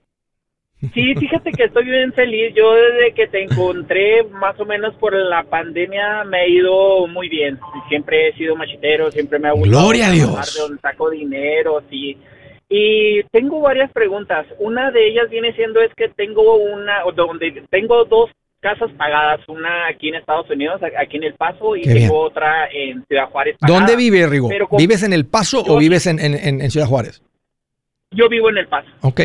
Sí, 0.93 1.15
fíjate 1.15 1.53
que 1.53 1.65
estoy 1.65 1.85
bien 1.85 2.13
feliz. 2.13 2.53
Yo 2.55 2.75
desde 2.75 3.15
que 3.15 3.27
te 3.29 3.43
encontré, 3.43 4.25
más 4.25 4.59
o 4.61 4.65
menos 4.65 4.95
por 4.97 5.15
la 5.15 5.45
pandemia, 5.45 6.25
me 6.25 6.45
he 6.45 6.51
ido 6.51 7.07
muy 7.07 7.29
bien. 7.29 7.59
Siempre 7.89 8.29
he 8.29 8.33
sido 8.35 8.57
machitero, 8.57 9.11
siempre 9.11 9.39
me 9.39 9.49
ha 9.49 9.53
gustado. 9.53 9.83
Gloria 9.83 10.09
a 10.09 10.11
Dios. 10.11 10.55
De 10.55 10.61
donde 10.61 10.81
saco 10.81 11.11
dinero, 11.11 11.83
sí. 11.89 12.19
Y 12.69 13.23
tengo 13.31 13.61
varias 13.61 13.93
preguntas. 13.93 14.47
Una 14.59 14.91
de 14.91 15.07
ellas 15.09 15.31
viene 15.31 15.53
siendo 15.55 15.81
es 15.81 15.93
que 15.95 16.09
tengo 16.09 16.57
una, 16.57 17.03
donde 17.15 17.63
tengo 17.71 18.05
dos 18.05 18.31
casas 18.61 18.91
pagadas, 18.97 19.47
una 19.49 19.89
aquí 19.89 20.09
en 20.09 20.17
Estados 20.17 20.49
Unidos, 20.51 20.81
aquí 20.99 21.19
en 21.19 21.25
El 21.25 21.35
Paso, 21.35 21.77
y 21.77 21.83
tengo 21.83 22.19
otra 22.19 22.67
en 22.73 23.05
Ciudad 23.07 23.29
Juárez. 23.31 23.57
¿Dónde 23.61 23.95
vive, 23.95 24.27
Rigo? 24.27 24.49
¿Vives 24.77 25.03
en 25.03 25.13
El 25.13 25.27
Paso 25.27 25.63
o 25.67 25.79
vives 25.79 26.07
en, 26.07 26.19
en, 26.19 26.35
en 26.35 26.71
Ciudad 26.71 26.87
Juárez? 26.87 27.23
Yo 28.11 28.29
vivo 28.29 28.49
en 28.49 28.59
El 28.59 28.67
Paso. 28.67 28.89
Ok. 29.03 29.21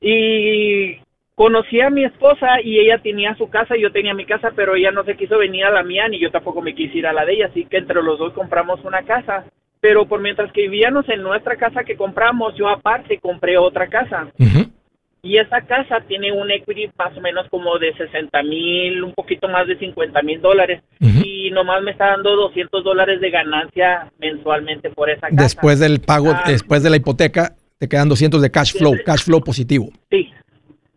Y 0.00 0.98
conocí 1.34 1.80
a 1.80 1.90
mi 1.90 2.04
esposa 2.04 2.60
y 2.62 2.78
ella 2.78 2.98
tenía 2.98 3.34
su 3.36 3.48
casa 3.48 3.76
y 3.76 3.82
yo 3.82 3.92
tenía 3.92 4.14
mi 4.14 4.26
casa, 4.26 4.52
pero 4.54 4.74
ella 4.74 4.90
no 4.90 5.04
se 5.04 5.16
quiso 5.16 5.38
venir 5.38 5.64
a 5.64 5.70
la 5.70 5.82
mía 5.82 6.08
ni 6.08 6.18
yo 6.18 6.30
tampoco 6.30 6.60
me 6.62 6.74
quise 6.74 6.98
ir 6.98 7.06
a 7.06 7.12
la 7.12 7.24
de 7.24 7.32
ella, 7.34 7.46
así 7.46 7.64
que 7.64 7.78
entre 7.78 8.02
los 8.02 8.18
dos 8.18 8.32
compramos 8.32 8.84
una 8.84 9.02
casa. 9.02 9.44
Pero 9.80 10.06
por 10.06 10.20
mientras 10.20 10.52
que 10.52 10.62
vivíamos 10.62 11.08
en 11.08 11.22
nuestra 11.22 11.56
casa 11.56 11.84
que 11.84 11.96
compramos, 11.96 12.54
yo 12.56 12.68
aparte 12.68 13.18
compré 13.18 13.56
otra 13.56 13.88
casa. 13.88 14.28
Y 15.22 15.36
esa 15.36 15.60
casa 15.62 16.00
tiene 16.06 16.32
un 16.32 16.50
equity 16.50 16.90
más 16.96 17.16
o 17.16 17.20
menos 17.20 17.46
como 17.50 17.78
de 17.78 17.94
60 17.94 18.42
mil, 18.42 19.04
un 19.04 19.12
poquito 19.12 19.48
más 19.48 19.66
de 19.66 19.78
50 19.78 20.22
mil 20.22 20.40
dólares. 20.40 20.82
Y 21.00 21.50
nomás 21.50 21.82
me 21.82 21.92
está 21.92 22.08
dando 22.08 22.36
200 22.36 22.84
dólares 22.84 23.20
de 23.20 23.30
ganancia 23.30 24.10
mensualmente 24.18 24.90
por 24.90 25.10
esa 25.10 25.28
casa. 25.28 25.42
Después 25.42 25.78
del 25.78 26.00
pago, 26.00 26.32
ah. 26.34 26.44
después 26.46 26.82
de 26.82 26.90
la 26.90 26.96
hipoteca, 26.96 27.54
te 27.80 27.88
quedan 27.88 28.10
200 28.10 28.42
de 28.42 28.50
cash 28.50 28.74
flow, 28.76 28.94
cash 29.06 29.24
flow 29.24 29.40
positivo. 29.40 29.88
Sí, 30.10 30.30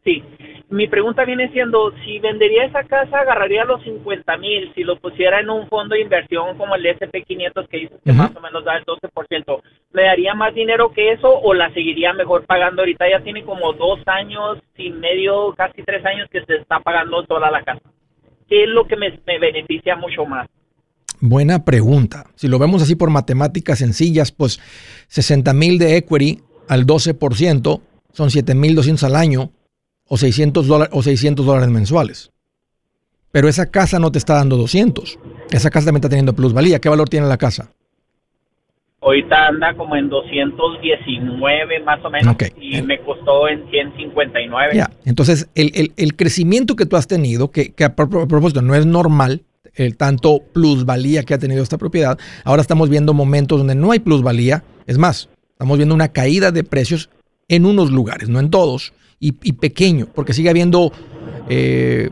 sí. 0.03 0.21
Mi 0.69 0.87
pregunta 0.87 1.23
viene 1.23 1.49
siendo, 1.51 1.93
si 2.03 2.19
vendería 2.19 2.65
esa 2.65 2.83
casa, 2.83 3.19
agarraría 3.19 3.63
los 3.63 3.81
50 3.83 4.37
mil, 4.37 4.69
si 4.75 4.83
lo 4.83 4.99
pusiera 4.99 5.39
en 5.39 5.49
un 5.49 5.67
fondo 5.69 5.95
de 5.95 6.01
inversión 6.01 6.57
como 6.57 6.75
el 6.75 6.83
SP500 6.85 7.67
que 7.69 7.77
dice 7.77 7.93
que 8.03 8.11
más 8.11 8.35
o 8.35 8.41
menos 8.41 8.65
da 8.65 8.75
el 8.75 8.83
12%, 8.83 9.61
¿me 9.93 10.01
daría 10.01 10.33
más 10.33 10.53
dinero 10.53 10.91
que 10.91 11.13
eso 11.13 11.29
o 11.29 11.53
la 11.53 11.71
seguiría 11.73 12.11
mejor 12.11 12.45
pagando? 12.45 12.81
Ahorita 12.81 13.09
ya 13.09 13.23
tiene 13.23 13.45
como 13.45 13.71
dos 13.73 13.99
años 14.07 14.57
y 14.75 14.89
medio, 14.89 15.53
casi 15.55 15.83
tres 15.83 16.05
años 16.05 16.27
que 16.29 16.43
se 16.43 16.55
está 16.55 16.81
pagando 16.81 17.23
toda 17.23 17.49
la 17.49 17.63
casa. 17.63 17.81
¿Qué 18.49 18.63
es 18.63 18.69
lo 18.69 18.87
que 18.87 18.97
me, 18.97 19.17
me 19.25 19.39
beneficia 19.39 19.95
mucho 19.95 20.25
más? 20.25 20.49
Buena 21.21 21.63
pregunta. 21.63 22.25
Si 22.35 22.49
lo 22.49 22.59
vemos 22.59 22.81
así 22.81 22.95
por 22.95 23.09
matemáticas 23.09 23.79
sencillas, 23.79 24.33
pues 24.33 24.59
60 25.07 25.53
mil 25.53 25.77
de 25.77 25.95
equity 25.95 26.39
al 26.67 26.85
12% 26.85 27.81
son 28.11 28.29
7.200 28.29 29.03
al 29.03 29.15
año 29.15 29.51
o 30.07 30.17
600, 30.17 30.67
dólares, 30.67 30.93
o 30.93 31.01
600 31.01 31.45
dólares 31.45 31.69
mensuales. 31.69 32.31
Pero 33.31 33.47
esa 33.47 33.71
casa 33.71 33.97
no 33.97 34.11
te 34.11 34.19
está 34.19 34.35
dando 34.35 34.57
200. 34.57 35.17
Esa 35.51 35.71
casa 35.71 35.85
también 35.85 36.01
está 36.01 36.09
teniendo 36.09 36.33
plusvalía. 36.33 36.79
¿Qué 36.79 36.89
valor 36.89 37.09
tiene 37.09 37.25
la 37.27 37.37
casa? 37.37 37.71
Ahorita 39.01 39.47
anda 39.47 39.75
como 39.75 39.95
en 39.97 40.07
219 40.07 41.79
más 41.81 42.05
o 42.05 42.09
menos 42.09 42.37
y 42.61 42.81
me 42.83 43.01
costó 43.01 43.49
en 43.49 43.69
159. 43.69 44.75
Ya, 44.75 44.91
entonces 45.03 45.49
el, 45.55 46.15
crecimiento 46.15 46.75
que 46.77 46.85
tú 46.85 46.95
has 46.95 47.07
tenido, 47.07 47.51
que, 47.51 47.73
a 47.83 47.95
propósito 47.95 48.61
no 48.61 48.75
es 48.75 48.85
normal, 48.85 49.41
el 49.75 49.97
tanto 49.97 50.39
plusvalía 50.53 51.23
que 51.23 51.33
ha 51.33 51.37
tenido 51.37 51.63
esta 51.63 51.77
propiedad, 51.77 52.17
ahora 52.45 52.61
estamos 52.61 52.89
viendo 52.89 53.13
momentos 53.13 53.57
donde 53.57 53.75
no 53.75 53.91
hay 53.91 53.99
plusvalía. 53.99 54.63
Es 54.85 54.97
más, 54.97 55.29
Estamos 55.53 55.77
viendo 55.77 55.95
una 55.95 56.09
caída 56.09 56.51
de 56.51 56.63
precios 56.63 57.09
en 57.47 57.65
unos 57.65 57.91
lugares, 57.91 58.27
no 58.27 58.39
en 58.39 58.49
todos, 58.49 58.93
y, 59.19 59.31
pequeño, 59.31 60.07
porque 60.13 60.33
sigue 60.33 60.49
habiendo, 60.49 60.91
eh, 61.47 62.09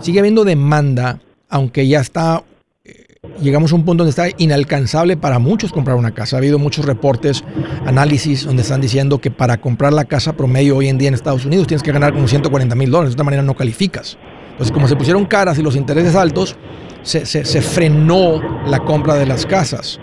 sigue 0.00 0.18
habiendo 0.18 0.44
demanda, 0.44 1.20
aunque 1.48 1.86
ya 1.86 2.00
está, 2.00 2.42
eh, 2.84 3.04
llegamos 3.40 3.70
a 3.70 3.76
un 3.76 3.84
punto 3.84 4.02
donde 4.02 4.10
está 4.10 4.34
inalcanzable 4.42 5.16
para 5.16 5.38
muchos 5.38 5.72
comprar 5.72 5.96
una 5.96 6.12
casa. 6.12 6.36
Ha 6.36 6.38
habido 6.38 6.58
muchos 6.58 6.86
reportes, 6.86 7.44
análisis, 7.86 8.44
donde 8.44 8.62
están 8.62 8.80
diciendo 8.80 9.20
que 9.20 9.30
para 9.30 9.60
comprar 9.60 9.92
la 9.92 10.06
casa 10.06 10.32
promedio 10.32 10.76
hoy 10.76 10.88
en 10.88 10.98
día 10.98 11.08
en 11.08 11.14
Estados 11.14 11.44
Unidos 11.44 11.68
tienes 11.68 11.84
que 11.84 11.92
ganar 11.92 12.12
como 12.12 12.26
140 12.26 12.74
mil 12.74 12.90
dólares. 12.90 13.10
De 13.10 13.14
esta 13.14 13.24
manera 13.24 13.44
no 13.44 13.54
calificas. 13.54 14.18
Entonces, 14.50 14.72
como 14.72 14.88
se 14.88 14.96
pusieron 14.96 15.26
caras 15.26 15.58
y 15.58 15.62
los 15.62 15.76
intereses 15.76 16.16
altos, 16.16 16.56
se, 17.02 17.24
se 17.24 17.62
frenó 17.62 18.64
la 18.66 18.80
compra 18.80 19.14
de 19.14 19.26
las 19.26 19.46
casas. 19.46 20.00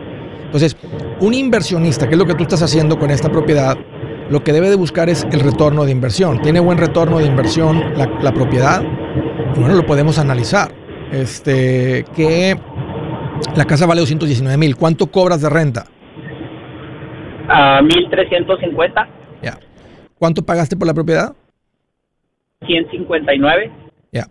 Entonces, 0.47 0.77
un 1.19 1.33
inversionista, 1.33 2.07
que 2.07 2.13
es 2.13 2.17
lo 2.17 2.25
que 2.25 2.33
tú 2.33 2.43
estás 2.43 2.61
haciendo 2.61 2.97
con 2.97 3.11
esta 3.11 3.29
propiedad, 3.29 3.77
lo 4.29 4.43
que 4.45 4.53
debe 4.53 4.69
de 4.69 4.77
buscar 4.77 5.09
es 5.09 5.27
el 5.29 5.41
retorno 5.41 5.83
de 5.83 5.91
inversión. 5.91 6.41
¿Tiene 6.41 6.61
buen 6.61 6.77
retorno 6.77 7.19
de 7.19 7.25
inversión 7.25 7.83
la, 7.95 8.33
propiedad? 8.33 8.81
bueno, 9.55 9.75
lo 9.75 9.85
podemos 9.85 10.19
analizar. 10.19 10.71
Este, 11.11 12.05
que 12.15 12.57
la 13.55 13.65
casa 13.65 13.85
vale 13.85 13.99
219 13.99 14.57
mil. 14.57 14.77
¿Cuánto 14.77 15.07
cobras 15.07 15.41
de 15.41 15.49
renta? 15.49 15.85
A 17.49 17.81
1350. 17.81 19.09
Ya. 19.41 19.59
¿Cuánto 20.17 20.43
pagaste 20.43 20.77
por 20.77 20.87
la 20.87 20.93
propiedad? 20.93 21.35
159. 22.65 23.71
Ya. 24.13 24.27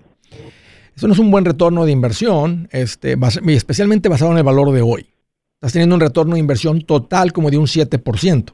Eso 0.96 1.06
no 1.08 1.12
es 1.12 1.18
un 1.18 1.30
buen 1.30 1.44
retorno 1.44 1.84
de 1.84 1.92
inversión, 1.92 2.68
este, 2.72 3.16
especialmente 3.48 4.08
basado 4.08 4.32
en 4.32 4.38
el 4.38 4.44
valor 4.44 4.72
de 4.72 4.80
hoy. 4.80 5.06
Estás 5.56 5.72
teniendo 5.72 5.94
un 5.94 6.02
retorno 6.02 6.34
de 6.34 6.40
inversión 6.40 6.82
total 6.82 7.32
como 7.32 7.50
de 7.50 7.56
un 7.56 7.64
7%. 7.64 8.52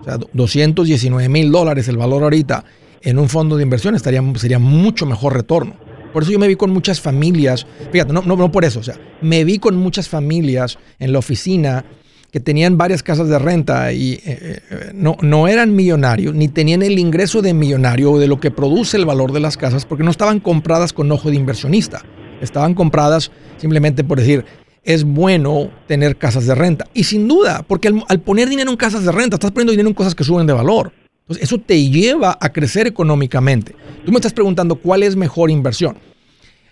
O 0.00 0.04
sea, 0.04 0.18
219 0.32 1.28
mil 1.28 1.50
dólares 1.50 1.88
el 1.88 1.96
valor 1.96 2.22
ahorita 2.22 2.64
en 3.02 3.18
un 3.18 3.28
fondo 3.28 3.56
de 3.56 3.64
inversión 3.64 3.96
estaría, 3.96 4.22
sería 4.36 4.60
mucho 4.60 5.04
mejor 5.04 5.34
retorno. 5.34 5.74
Por 6.12 6.22
eso 6.22 6.30
yo 6.30 6.38
me 6.38 6.46
vi 6.46 6.54
con 6.54 6.70
muchas 6.70 7.00
familias, 7.00 7.66
fíjate, 7.90 8.12
no, 8.12 8.22
no, 8.22 8.52
por 8.52 8.64
eso, 8.64 8.78
o 8.78 8.82
sea, 8.84 8.94
me 9.20 9.42
vi 9.42 9.58
con 9.58 9.76
muchas 9.76 10.08
familias 10.08 10.78
en 11.00 11.12
la 11.12 11.18
oficina 11.18 11.84
que 12.30 12.38
tenían 12.38 12.78
varias 12.78 13.02
casas 13.02 13.28
de 13.28 13.38
renta 13.40 13.92
y 13.92 14.12
eh, 14.12 14.20
eh, 14.24 14.90
no, 14.94 15.16
no 15.20 15.48
eran 15.48 15.74
millonarios, 15.74 16.36
ni 16.36 16.46
tenían 16.46 16.82
el 16.82 17.00
ingreso 17.00 17.42
de 17.42 17.52
millonario 17.52 18.12
o 18.12 18.18
de 18.20 18.28
lo 18.28 18.38
que 18.38 18.52
produce 18.52 18.96
el 18.96 19.06
valor 19.06 19.32
de 19.32 19.40
las 19.40 19.56
casas, 19.56 19.84
porque 19.84 20.04
no 20.04 20.12
estaban 20.12 20.38
compradas 20.38 20.92
con 20.92 21.10
ojo 21.10 21.30
de 21.30 21.36
inversionista. 21.36 22.04
Estaban 22.40 22.74
compradas 22.74 23.32
simplemente 23.56 24.04
por 24.04 24.20
decir, 24.20 24.44
es 24.84 25.04
bueno 25.04 25.70
tener 25.86 26.16
casas 26.16 26.46
de 26.46 26.54
renta. 26.54 26.86
Y 26.94 27.04
sin 27.04 27.28
duda, 27.28 27.64
porque 27.66 27.88
al, 27.88 28.20
poner 28.20 28.48
dinero 28.48 28.70
en 28.70 28.76
casas 28.76 29.04
de 29.04 29.12
renta, 29.12 29.36
estás 29.36 29.50
poniendo 29.50 29.72
dinero 29.72 29.88
en 29.88 29.94
cosas 29.94 30.14
que 30.14 30.24
suben 30.24 30.46
de 30.46 30.52
valor. 30.52 30.92
Entonces, 31.22 31.44
eso 31.44 31.58
te 31.58 31.88
lleva 31.88 32.38
a 32.40 32.52
crecer 32.52 32.86
económicamente. 32.86 33.74
Tú 34.04 34.12
me 34.12 34.16
estás 34.16 34.32
preguntando 34.32 34.76
cuál 34.76 35.02
es 35.02 35.14
mejor 35.16 35.50
inversión. 35.50 35.98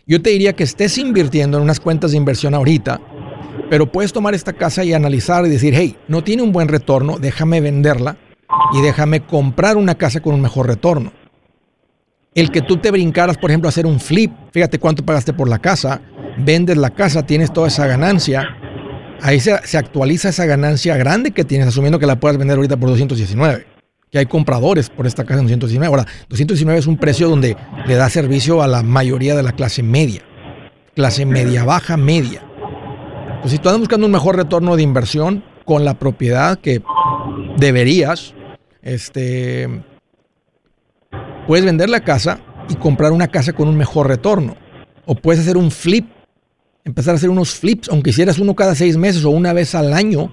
Yo 0.07 0.23
te 0.23 0.31
diría 0.31 0.55
que 0.55 0.65
estés 0.65 0.99
invirtiendo 0.99 1.59
en 1.59 1.65
unas 1.65 1.81
cuentas 1.81 2.13
de 2.13 2.17
inversión 2.17 2.55
ahorita, 2.55 3.01
pero 3.69 3.91
puedes 3.91 4.13
tomar 4.13 4.35
esta 4.35 4.53
casa 4.53 4.85
y 4.85 4.93
analizar 4.93 5.45
y 5.45 5.49
decir, 5.49 5.75
hey, 5.75 5.97
no 6.09 6.23
tiene 6.23 6.43
un 6.43 6.53
buen 6.53 6.69
retorno, 6.69 7.19
déjame 7.19 7.61
venderla 7.61 8.17
y 8.73 8.81
déjame 8.83 9.27
comprar 9.27 9.77
una 9.77 9.97
casa 9.97 10.21
con 10.21 10.35
un 10.35 10.41
mejor 10.41 10.69
retorno. 10.69 11.13
El 12.37 12.51
que 12.51 12.61
tú 12.61 12.77
te 12.77 12.91
brincaras, 12.91 13.39
por 13.39 13.51
ejemplo, 13.51 13.67
a 13.67 13.71
hacer 13.71 13.87
un 13.87 13.99
flip, 13.99 14.31
fíjate 14.53 14.79
cuánto 14.79 15.03
pagaste 15.03 15.33
por 15.33 15.49
la 15.49 15.59
casa, 15.59 16.03
vendes 16.37 16.77
la 16.77 16.91
casa, 16.91 17.25
tienes 17.25 17.51
toda 17.51 17.69
esa 17.69 17.87
ganancia, 17.87 18.47
ahí 19.23 19.41
se, 19.41 19.55
actualiza 19.79 20.29
esa 20.29 20.45
ganancia 20.45 20.99
grande 20.99 21.31
que 21.31 21.45
tienes, 21.45 21.69
asumiendo 21.69 21.99
que 21.99 22.05
la 22.05 22.21
puedas 22.21 22.37
vender 22.37 22.57
ahorita 22.57 22.77
por 22.77 22.91
219. 22.91 23.67
Que 24.11 24.19
hay 24.19 24.27
compradores 24.27 24.91
por 24.91 25.07
esta 25.07 25.25
casa 25.25 25.41
en 25.41 25.47
219. 25.47 25.87
Ahora, 25.87 26.07
219 26.29 26.79
es 26.79 26.87
un 26.87 26.99
precio 26.99 27.31
donde 27.31 27.57
le 27.87 27.95
da 27.95 28.11
servicio 28.11 28.63
a 28.63 28.69
la 28.69 28.83
mayoría 28.83 29.35
de 29.35 29.43
la 29.43 29.53
clase 29.53 29.83
media. 29.83 30.21
Clase 30.95 31.25
media 31.25 31.65
baja, 31.65 31.97
media. 31.97 32.43
Entonces, 33.29 33.53
si 33.53 33.59
tú 33.59 33.71
andas 33.71 33.81
buscando 33.81 34.05
un 34.05 34.13
mejor 34.13 34.37
retorno 34.37 34.77
de 34.77 34.83
inversión 34.83 35.43
con 35.65 35.87
la 35.87 35.95
propiedad 35.95 36.59
que 36.59 36.83
deberías, 37.57 38.35
este, 38.83 39.71
puedes 41.47 41.65
vender 41.65 41.89
la 41.89 42.01
casa 42.01 42.41
y 42.69 42.75
comprar 42.75 43.13
una 43.13 43.29
casa 43.29 43.53
con 43.53 43.69
un 43.69 43.77
mejor 43.77 44.09
retorno. 44.09 44.57
O 45.05 45.15
puedes 45.15 45.41
hacer 45.41 45.57
un 45.57 45.71
flip 45.71 46.07
empezar 46.87 47.15
a 47.15 47.17
hacer 47.17 47.31
unos 47.31 47.51
flips, 47.57 47.89
aunque 47.89 48.11
hicieras 48.11 48.39
uno 48.39 48.55
cada 48.55 48.77
seis 48.77 48.97
meses 48.97 49.25
o 49.25 49.31
una 49.31 49.53
vez 49.53 49.75
al 49.75 49.93
año, 49.93 50.33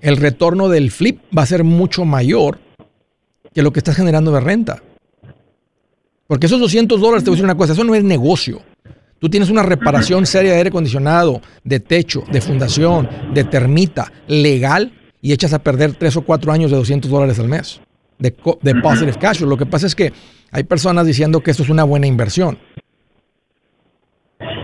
el 0.00 0.16
retorno 0.16 0.68
del 0.68 0.92
flip 0.92 1.20
va 1.36 1.42
a 1.42 1.46
ser 1.46 1.64
mucho 1.64 2.04
mayor 2.04 2.60
que 3.52 3.62
lo 3.62 3.72
que 3.72 3.80
estás 3.80 3.96
generando 3.96 4.30
de 4.30 4.40
renta. 4.40 4.80
Porque 6.28 6.46
esos 6.46 6.60
200 6.60 7.00
dólares, 7.00 7.24
te 7.24 7.30
voy 7.30 7.34
a 7.34 7.36
decir 7.36 7.44
una 7.44 7.56
cosa, 7.56 7.72
eso 7.72 7.82
no 7.82 7.96
es 7.96 8.04
negocio. 8.04 8.62
Tú 9.18 9.28
tienes 9.28 9.50
una 9.50 9.64
reparación 9.64 10.24
seria 10.24 10.52
de 10.52 10.58
aire 10.58 10.68
acondicionado, 10.68 11.42
de 11.64 11.80
techo, 11.80 12.22
de 12.30 12.40
fundación, 12.40 13.08
de 13.34 13.42
termita, 13.42 14.12
legal, 14.28 14.92
y 15.20 15.32
echas 15.32 15.52
a 15.52 15.58
perder 15.58 15.94
tres 15.94 16.16
o 16.16 16.22
cuatro 16.22 16.52
años 16.52 16.70
de 16.70 16.76
200 16.76 17.10
dólares 17.10 17.40
al 17.40 17.48
mes 17.48 17.80
de, 18.18 18.34
de 18.62 18.74
positive 18.76 19.16
cash. 19.18 19.40
Lo 19.40 19.56
que 19.56 19.66
pasa 19.66 19.86
es 19.86 19.94
que 19.94 20.12
hay 20.50 20.64
personas 20.64 21.06
diciendo 21.06 21.40
que 21.40 21.50
esto 21.50 21.62
es 21.62 21.68
una 21.68 21.84
buena 21.84 22.06
inversión. 22.06 22.58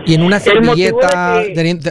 Y 0.05 0.13
en 0.13 0.21
una 0.21 0.39
servilleta, 0.39 1.43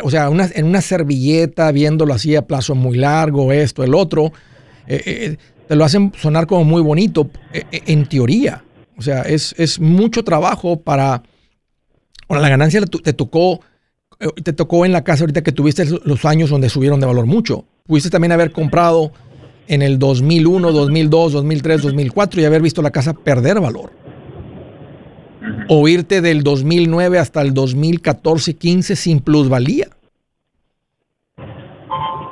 o 0.02 0.10
sea, 0.10 0.28
en 0.28 0.66
una 0.66 0.80
servilleta, 0.80 1.70
viéndolo 1.72 2.14
así 2.14 2.36
a 2.36 2.42
plazo 2.42 2.74
muy 2.74 2.96
largo, 2.96 3.52
esto, 3.52 3.82
el 3.82 3.94
otro, 3.94 4.32
eh, 4.86 5.02
eh, 5.04 5.36
te 5.66 5.76
lo 5.76 5.84
hacen 5.84 6.12
sonar 6.16 6.46
como 6.46 6.64
muy 6.64 6.80
bonito, 6.80 7.28
eh, 7.52 7.64
en 7.72 8.06
teoría. 8.06 8.64
O 8.96 9.02
sea, 9.02 9.22
es, 9.22 9.54
es 9.58 9.80
mucho 9.80 10.22
trabajo 10.22 10.80
para... 10.80 11.24
Ahora, 12.28 12.40
la 12.40 12.48
ganancia 12.48 12.80
te 12.80 13.12
tocó, 13.12 13.60
te 14.42 14.52
tocó 14.52 14.86
en 14.86 14.92
la 14.92 15.04
casa 15.04 15.24
ahorita 15.24 15.42
que 15.42 15.52
tuviste 15.52 15.84
los 16.04 16.24
años 16.24 16.50
donde 16.50 16.70
subieron 16.70 17.00
de 17.00 17.06
valor 17.06 17.26
mucho. 17.26 17.66
Pudiste 17.86 18.08
también 18.08 18.32
haber 18.32 18.52
comprado 18.52 19.12
en 19.68 19.82
el 19.82 19.98
2001, 19.98 20.72
2002, 20.72 21.32
2003, 21.32 21.82
2004 21.82 22.40
y 22.40 22.44
haber 22.44 22.62
visto 22.62 22.82
la 22.82 22.90
casa 22.90 23.14
perder 23.14 23.60
valor 23.60 23.92
o 25.68 25.88
irte 25.88 26.20
del 26.20 26.42
2009 26.42 27.18
hasta 27.18 27.42
el 27.42 27.54
2014-15 27.54 28.94
sin 28.94 29.20
plusvalía. 29.20 29.88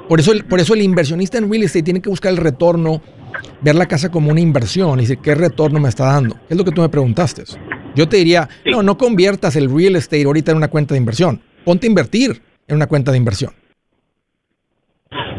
Por 0.08 0.20
eso, 0.20 0.32
el, 0.32 0.44
por 0.44 0.60
eso 0.60 0.74
el 0.74 0.82
inversionista 0.82 1.38
en 1.38 1.50
real 1.50 1.62
estate 1.62 1.84
tiene 1.84 2.02
que 2.02 2.10
buscar 2.10 2.32
el 2.32 2.36
retorno, 2.36 3.00
ver 3.62 3.74
la 3.74 3.86
casa 3.86 4.10
como 4.10 4.30
una 4.30 4.40
inversión 4.40 4.98
y 4.98 5.02
decir, 5.02 5.18
¿qué 5.18 5.34
retorno 5.34 5.80
me 5.80 5.88
está 5.88 6.06
dando? 6.06 6.36
es 6.48 6.56
lo 6.56 6.64
que 6.64 6.72
tú 6.72 6.82
me 6.82 6.88
preguntaste? 6.88 7.44
Yo 7.94 8.08
te 8.08 8.18
diría, 8.18 8.48
no, 8.70 8.82
no 8.82 8.98
conviertas 8.98 9.56
el 9.56 9.74
real 9.74 9.96
estate 9.96 10.24
ahorita 10.24 10.50
en 10.50 10.58
una 10.58 10.68
cuenta 10.68 10.94
de 10.94 10.98
inversión. 10.98 11.42
Ponte 11.64 11.86
a 11.86 11.88
invertir 11.88 12.42
en 12.66 12.76
una 12.76 12.86
cuenta 12.86 13.10
de 13.10 13.18
inversión. 13.18 13.52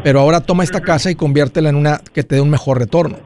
Pero 0.04 0.20
ahora 0.20 0.42
toma 0.42 0.64
esta 0.64 0.82
casa 0.82 1.10
y 1.10 1.14
conviértela 1.14 1.70
en 1.70 1.76
una 1.76 1.98
que 2.12 2.22
te 2.22 2.34
dé 2.34 2.42
un 2.42 2.50
mejor 2.50 2.78
retorno. 2.78 3.16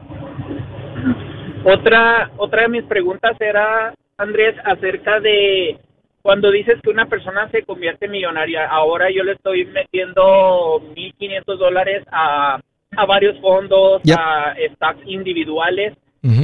Otra, 1.65 2.31
otra 2.37 2.61
de 2.63 2.69
mis 2.69 2.83
preguntas 2.85 3.35
era 3.41 3.93
Andrés, 4.17 4.55
acerca 4.63 5.19
de 5.19 5.77
cuando 6.21 6.49
dices 6.51 6.79
que 6.81 6.89
una 6.89 7.05
persona 7.07 7.49
se 7.51 7.63
convierte 7.63 8.05
en 8.05 8.11
millonaria. 8.11 8.65
Ahora 8.65 9.11
yo 9.11 9.23
le 9.23 9.33
estoy 9.33 9.65
metiendo 9.65 10.81
1.500 10.95 11.57
dólares 11.57 12.03
a, 12.13 12.61
a 12.95 13.05
varios 13.05 13.37
fondos, 13.41 14.01
a 14.17 14.55
stocks 14.73 15.05
individuales. 15.05 15.93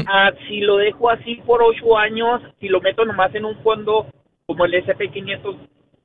Ah, 0.08 0.32
si 0.48 0.60
lo 0.60 0.78
dejo 0.78 1.10
así 1.10 1.36
por 1.46 1.62
ocho 1.64 1.98
años, 1.98 2.42
si 2.60 2.68
lo 2.68 2.82
meto 2.82 3.06
nomás 3.06 3.34
en 3.36 3.46
un 3.46 3.58
fondo 3.64 4.08
como 4.46 4.66
el 4.66 4.74
SP500, 4.74 5.58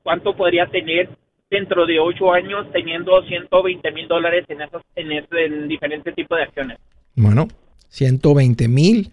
¿cuánto 0.03 0.35
podría 0.35 0.67
tener 0.67 1.09
dentro 1.51 1.85
de 1.85 1.99
ocho 1.99 2.33
años 2.33 2.65
teniendo 2.71 3.21
120 3.21 3.91
mil 3.91 4.07
dólares 4.07 4.45
en, 4.47 4.61
esos, 4.61 4.81
en, 4.95 5.11
en 5.11 5.67
diferentes 5.67 6.15
tipos 6.15 6.37
de 6.37 6.43
acciones? 6.45 6.77
Bueno, 7.15 7.49
120 7.89 8.67
mil 8.69 9.11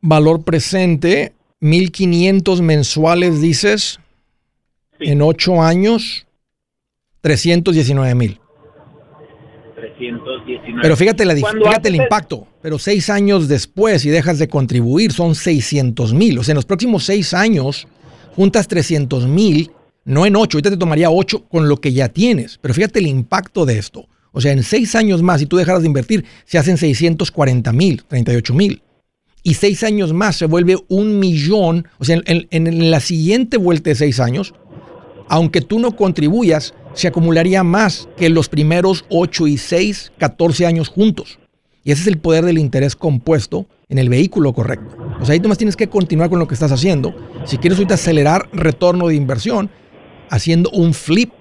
valor 0.00 0.44
presente, 0.44 1.32
1500 1.60 2.62
mensuales, 2.62 3.40
dices, 3.40 4.00
en 4.98 5.20
8 5.20 5.62
años, 5.62 6.26
319 7.20 8.14
mil. 8.14 8.40
319. 9.74 10.80
Pero 10.80 10.96
fíjate, 10.96 11.24
la, 11.24 11.34
fíjate 11.34 11.88
el 11.88 11.96
impacto. 11.96 12.46
Pero 12.62 12.78
6 12.78 13.10
años 13.10 13.48
después, 13.48 14.04
y 14.06 14.10
dejas 14.10 14.38
de 14.38 14.48
contribuir, 14.48 15.12
son 15.12 15.34
600 15.34 16.14
mil. 16.14 16.38
O 16.38 16.44
sea, 16.44 16.52
en 16.52 16.56
los 16.56 16.64
próximos 16.64 17.04
6 17.04 17.34
años, 17.34 17.86
juntas 18.36 18.68
300 18.68 19.26
mil, 19.26 19.72
no 20.04 20.26
en 20.26 20.36
8. 20.36 20.56
Ahorita 20.56 20.70
te 20.70 20.76
tomaría 20.76 21.10
8 21.10 21.46
con 21.48 21.68
lo 21.68 21.78
que 21.78 21.92
ya 21.92 22.08
tienes. 22.08 22.58
Pero 22.60 22.74
fíjate 22.74 23.00
el 23.00 23.08
impacto 23.08 23.66
de 23.66 23.78
esto. 23.78 24.06
O 24.30 24.40
sea, 24.40 24.52
en 24.52 24.62
6 24.62 24.94
años 24.94 25.22
más, 25.22 25.40
si 25.40 25.46
tú 25.46 25.56
dejaras 25.56 25.82
de 25.82 25.88
invertir, 25.88 26.24
se 26.44 26.58
hacen 26.58 26.76
640 26.76 27.72
mil, 27.72 28.04
38 28.04 28.54
mil 28.54 28.82
y 29.46 29.54
seis 29.54 29.84
años 29.84 30.12
más 30.12 30.34
se 30.34 30.46
vuelve 30.46 30.76
un 30.88 31.20
millón, 31.20 31.86
o 32.00 32.04
sea, 32.04 32.20
en, 32.26 32.90
la 32.90 32.98
siguiente 32.98 33.58
vuelta 33.58 33.90
de 33.90 33.94
seis 33.94 34.18
años, 34.18 34.54
aunque 35.28 35.60
tú 35.60 35.78
no 35.78 35.94
contribuyas, 35.94 36.74
se 36.94 37.06
acumularía 37.06 37.62
más 37.62 38.08
que 38.16 38.28
los 38.28 38.48
primeros 38.48 39.04
ocho 39.08 39.46
y 39.46 39.56
seis, 39.56 40.10
14 40.18 40.66
años 40.66 40.88
juntos. 40.88 41.38
Y 41.84 41.92
ese 41.92 42.02
es 42.02 42.08
el 42.08 42.18
poder 42.18 42.44
del 42.44 42.58
interés 42.58 42.96
compuesto 42.96 43.66
en 43.88 43.98
el 43.98 44.08
vehículo 44.08 44.52
correcto. 44.52 44.96
O 45.20 45.24
sea, 45.24 45.34
ahí 45.34 45.40
nomás 45.40 45.58
tienes 45.58 45.76
que 45.76 45.88
continuar 45.88 46.28
con 46.28 46.38
lo 46.38 46.48
que 46.48 46.54
estás 46.54 46.72
haciendo. 46.72 47.14
Si 47.44 47.58
quieres 47.58 47.78
ahorita 47.78 47.94
acelerar 47.94 48.48
retorno 48.52 49.08
de 49.08 49.14
inversión, 49.14 49.70
haciendo 50.30 50.70
un 50.70 50.92
flip, 50.92 51.32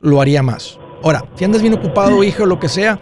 lo 0.00 0.20
haría 0.20 0.42
más. 0.42 0.78
Ahora, 1.02 1.24
si 1.34 1.44
andas 1.44 1.62
bien 1.62 1.74
ocupado, 1.74 2.22
hijo, 2.22 2.44
lo 2.44 2.60
que 2.60 2.68
sea, 2.68 3.00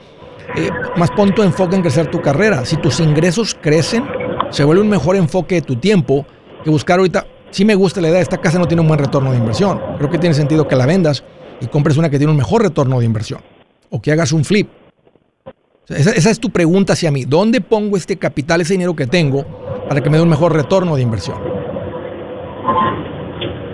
eh, 0.56 0.70
más 0.96 1.10
pon 1.10 1.34
tu 1.34 1.42
enfoque 1.42 1.76
en 1.76 1.82
crecer 1.82 2.10
tu 2.10 2.20
carrera. 2.20 2.64
Si 2.64 2.76
tus 2.76 3.00
ingresos 3.00 3.56
crecen, 3.60 4.04
se 4.50 4.64
vuelve 4.64 4.82
un 4.82 4.88
mejor 4.88 5.16
enfoque 5.16 5.56
de 5.56 5.62
tu 5.62 5.76
tiempo 5.76 6.24
que 6.62 6.70
buscar 6.70 6.98
ahorita. 6.98 7.26
Si 7.50 7.64
me 7.64 7.74
gusta 7.74 8.00
la 8.00 8.08
idea, 8.08 8.20
esta 8.20 8.38
casa 8.38 8.58
no 8.58 8.66
tiene 8.66 8.82
un 8.82 8.88
buen 8.88 9.00
retorno 9.00 9.32
de 9.32 9.38
inversión. 9.38 9.80
Creo 9.96 10.10
que 10.10 10.18
tiene 10.18 10.34
sentido 10.34 10.68
que 10.68 10.76
la 10.76 10.86
vendas 10.86 11.24
y 11.60 11.66
compres 11.66 11.96
una 11.96 12.10
que 12.10 12.18
tiene 12.18 12.30
un 12.30 12.36
mejor 12.36 12.62
retorno 12.62 12.98
de 12.98 13.06
inversión. 13.06 13.40
O 13.90 14.00
que 14.00 14.12
hagas 14.12 14.32
un 14.32 14.44
flip. 14.44 14.68
Esa, 15.88 16.11
esa, 16.11 16.31
es 16.31 16.40
tu 16.40 16.51
pregunta 16.51 16.92
hacia 16.92 17.11
mí. 17.11 17.24
¿Dónde 17.24 17.61
pongo 17.61 17.96
este 17.96 18.16
capital, 18.18 18.61
ese 18.61 18.74
dinero 18.74 18.94
que 18.94 19.07
tengo, 19.07 19.44
para 19.88 20.01
que 20.01 20.11
me 20.11 20.16
dé 20.16 20.22
un 20.22 20.29
mejor 20.29 20.55
retorno 20.55 20.96
de 20.96 21.03
inversión? 21.03 21.38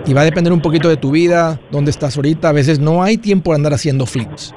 Y 0.07 0.13
va 0.13 0.21
a 0.21 0.25
depender 0.25 0.53
un 0.53 0.61
poquito 0.61 0.87
de 0.87 0.97
tu 0.97 1.11
vida, 1.11 1.59
dónde 1.71 1.91
estás 1.91 2.15
ahorita. 2.15 2.49
A 2.49 2.53
veces 2.53 2.79
no 2.79 3.01
hay 3.01 3.17
tiempo 3.17 3.51
de 3.51 3.55
andar 3.55 3.73
haciendo 3.73 4.05
flips. 4.05 4.53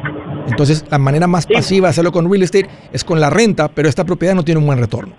Entonces, 0.48 0.84
la 0.90 0.98
manera 0.98 1.26
más 1.26 1.44
sí. 1.44 1.54
pasiva 1.54 1.86
de 1.86 1.90
hacerlo 1.90 2.12
con 2.12 2.30
real 2.30 2.42
estate 2.42 2.68
es 2.92 3.02
con 3.02 3.20
la 3.20 3.30
renta, 3.30 3.68
pero 3.68 3.88
esta 3.88 4.04
propiedad 4.04 4.34
no 4.34 4.44
tiene 4.44 4.60
un 4.60 4.66
buen 4.66 4.78
retorno. 4.78 5.14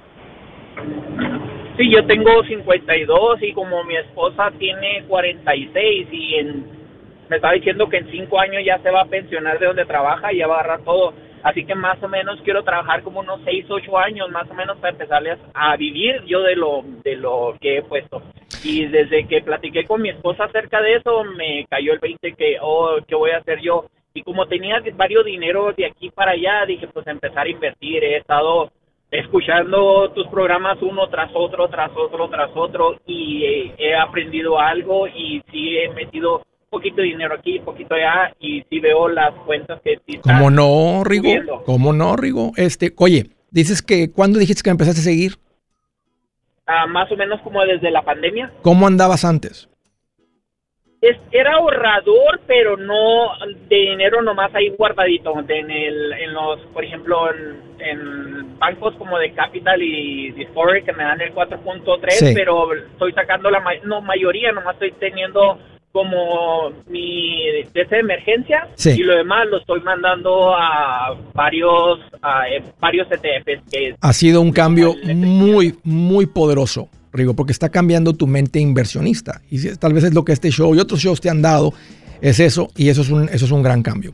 Sí, 1.77 1.89
yo 1.89 2.05
tengo 2.05 2.43
52 2.43 3.41
y 3.41 3.53
como 3.53 3.83
mi 3.85 3.95
esposa 3.95 4.51
tiene 4.59 5.03
46 5.07 6.07
y 6.11 6.35
en, 6.35 6.65
me 7.29 7.37
está 7.37 7.51
diciendo 7.51 7.87
que 7.87 7.97
en 7.97 8.11
5 8.11 8.39
años 8.39 8.63
ya 8.65 8.79
se 8.79 8.91
va 8.91 9.01
a 9.01 9.05
pensionar 9.05 9.59
de 9.59 9.67
donde 9.67 9.85
trabaja 9.85 10.33
y 10.33 10.39
ya 10.39 10.47
va 10.47 10.57
a 10.57 10.59
agarrar 10.59 10.81
todo. 10.81 11.13
Así 11.43 11.65
que 11.65 11.75
más 11.75 12.01
o 12.03 12.07
menos 12.07 12.39
quiero 12.43 12.63
trabajar 12.63 13.03
como 13.03 13.21
unos 13.21 13.41
6, 13.45 13.65
8 13.69 13.97
años 13.97 14.29
más 14.29 14.49
o 14.49 14.53
menos 14.53 14.77
para 14.77 14.91
empezarles 14.91 15.39
a 15.53 15.75
vivir 15.77 16.23
yo 16.25 16.41
de 16.41 16.55
lo, 16.55 16.83
de 17.03 17.15
lo 17.15 17.55
que 17.59 17.77
he 17.77 17.81
puesto. 17.83 18.21
Y 18.63 18.87
desde 18.87 19.27
que 19.27 19.41
platiqué 19.41 19.85
con 19.85 20.01
mi 20.01 20.09
esposa 20.09 20.45
acerca 20.45 20.81
de 20.81 20.95
eso, 20.95 21.23
me 21.23 21.65
cayó 21.69 21.93
el 21.93 21.99
20 21.99 22.33
que, 22.33 22.57
oh, 22.61 22.97
¿qué 23.07 23.15
voy 23.15 23.31
a 23.31 23.37
hacer 23.37 23.61
yo? 23.61 23.85
Y 24.13 24.23
como 24.23 24.47
tenía 24.47 24.81
varios 24.95 25.23
dinero 25.23 25.71
de 25.71 25.85
aquí 25.85 26.09
para 26.09 26.31
allá, 26.31 26.65
dije, 26.65 26.87
pues 26.87 27.07
empezar 27.07 27.45
a 27.45 27.49
invertir. 27.49 28.03
He 28.03 28.17
estado 28.17 28.71
escuchando 29.11 30.11
tus 30.11 30.27
programas 30.27 30.81
uno 30.81 31.07
tras 31.09 31.31
otro, 31.33 31.67
tras 31.67 31.91
otro, 31.95 32.29
tras 32.29 32.51
otro, 32.55 32.97
y 33.05 33.71
he, 33.77 33.95
aprendido 33.95 34.59
algo 34.59 35.07
y 35.07 35.41
sí 35.51 35.77
he 35.77 35.89
metido 35.89 36.43
poquito 36.69 36.97
de 36.97 37.03
dinero 37.03 37.35
aquí, 37.35 37.59
poquito 37.59 37.95
allá, 37.95 38.33
y 38.39 38.63
sí 38.69 38.79
veo 38.79 39.07
las 39.07 39.33
cuentas 39.45 39.81
que 39.81 39.99
sí 40.05 40.19
¿Cómo 40.19 40.49
no, 40.49 41.03
Rigo? 41.03 41.23
Subiendo. 41.23 41.63
¿Cómo 41.65 41.93
no, 41.93 42.15
Rigo? 42.15 42.51
Este, 42.55 42.93
oye, 42.97 43.31
dices 43.51 43.81
que, 43.81 44.11
¿cuándo 44.11 44.39
dijiste 44.39 44.63
que 44.63 44.69
empezaste 44.69 45.01
a 45.01 45.03
seguir? 45.03 45.33
Uh, 46.67 46.87
más 46.89 47.11
o 47.11 47.15
menos 47.15 47.41
como 47.41 47.63
desde 47.65 47.89
la 47.91 48.03
pandemia. 48.03 48.51
¿Cómo 48.61 48.85
andabas 48.85 49.25
antes? 49.25 49.67
Es, 51.01 51.17
era 51.31 51.53
ahorrador, 51.53 52.41
pero 52.45 52.75
no 52.75 53.29
de 53.69 53.75
dinero 53.75 54.21
nomás 54.21 54.53
ahí 54.53 54.69
guardadito. 54.69 55.33
En, 55.47 55.71
el, 55.71 56.13
en 56.13 56.33
los, 56.33 56.59
por 56.73 56.83
ejemplo, 56.83 57.33
en, 57.33 57.69
en 57.79 58.59
bancos 58.59 58.93
como 58.95 59.17
de 59.17 59.31
Capital 59.33 59.81
y 59.81 60.31
Discovery 60.31 60.83
que 60.83 60.93
me 60.93 61.03
dan 61.03 61.21
el 61.21 61.33
4.3, 61.33 62.09
sí. 62.11 62.33
pero 62.35 62.73
estoy 62.73 63.13
sacando 63.13 63.49
la 63.49 63.63
no, 63.83 64.01
mayoría, 64.01 64.51
nomás 64.51 64.73
estoy 64.73 64.91
teniendo 64.99 65.57
como 65.91 66.71
mi 66.87 67.43
de 67.73 67.81
esa 67.81 67.97
emergencia 67.97 68.67
sí. 68.75 68.91
y 68.91 69.03
lo 69.03 69.15
demás 69.15 69.47
lo 69.49 69.59
estoy 69.59 69.81
mandando 69.81 70.53
a 70.55 71.15
varios 71.33 71.99
a, 72.21 72.47
eh, 72.47 72.63
varios 72.79 73.07
ETFs 73.11 73.63
que 73.71 73.95
ha 73.99 74.13
sido 74.13 74.41
un 74.41 74.51
cambio 74.51 74.95
muy 75.03 75.75
muy 75.83 76.25
poderoso 76.27 76.89
Rigo 77.11 77.33
porque 77.33 77.51
está 77.51 77.69
cambiando 77.69 78.13
tu 78.13 78.27
mente 78.27 78.59
inversionista 78.59 79.41
y 79.49 79.75
tal 79.77 79.93
vez 79.93 80.03
es 80.03 80.13
lo 80.13 80.23
que 80.23 80.33
este 80.33 80.51
show 80.51 80.75
y 80.75 80.79
otros 80.79 80.99
shows 80.99 81.21
te 81.21 81.29
han 81.29 81.41
dado 81.41 81.73
es 82.21 82.39
eso 82.39 82.69
y 82.75 82.89
eso 82.89 83.01
es 83.01 83.09
un 83.09 83.27
eso 83.29 83.45
es 83.45 83.51
un 83.51 83.63
gran 83.63 83.81
cambio 83.81 84.11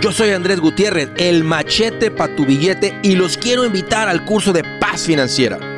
yo 0.00 0.12
soy 0.12 0.30
Andrés 0.30 0.60
Gutiérrez, 0.60 1.10
el 1.16 1.42
machete 1.42 2.12
para 2.12 2.34
tu 2.36 2.46
billete 2.46 2.94
y 3.02 3.16
los 3.16 3.36
quiero 3.36 3.64
invitar 3.64 4.08
al 4.08 4.24
curso 4.24 4.52
de 4.52 4.62
paz 4.80 5.04
financiera. 5.04 5.77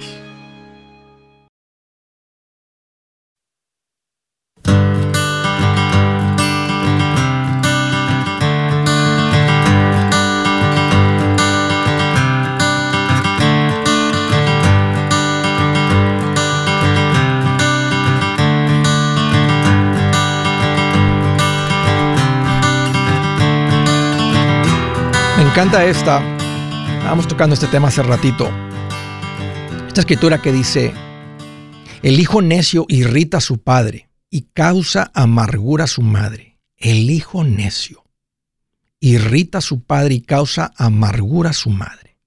Encanta 25.61 25.85
esta. 25.85 26.17
Estábamos 26.97 27.27
tocando 27.27 27.53
este 27.53 27.67
tema 27.67 27.89
hace 27.89 28.01
ratito. 28.01 28.49
Esta 29.85 30.01
escritura 30.01 30.41
que 30.41 30.51
dice, 30.51 30.91
el 32.01 32.19
hijo 32.19 32.41
necio 32.41 32.87
irrita 32.89 33.37
a 33.37 33.41
su 33.41 33.59
padre 33.59 34.09
y 34.31 34.47
causa 34.53 35.11
amargura 35.13 35.83
a 35.83 35.87
su 35.87 36.01
madre. 36.01 36.57
El 36.77 37.11
hijo 37.11 37.43
necio 37.43 38.03
irrita 38.99 39.59
a 39.59 39.61
su 39.61 39.83
padre 39.83 40.15
y 40.15 40.21
causa 40.21 40.73
amargura 40.77 41.51
a 41.51 41.53
su 41.53 41.69
madre. 41.69 42.17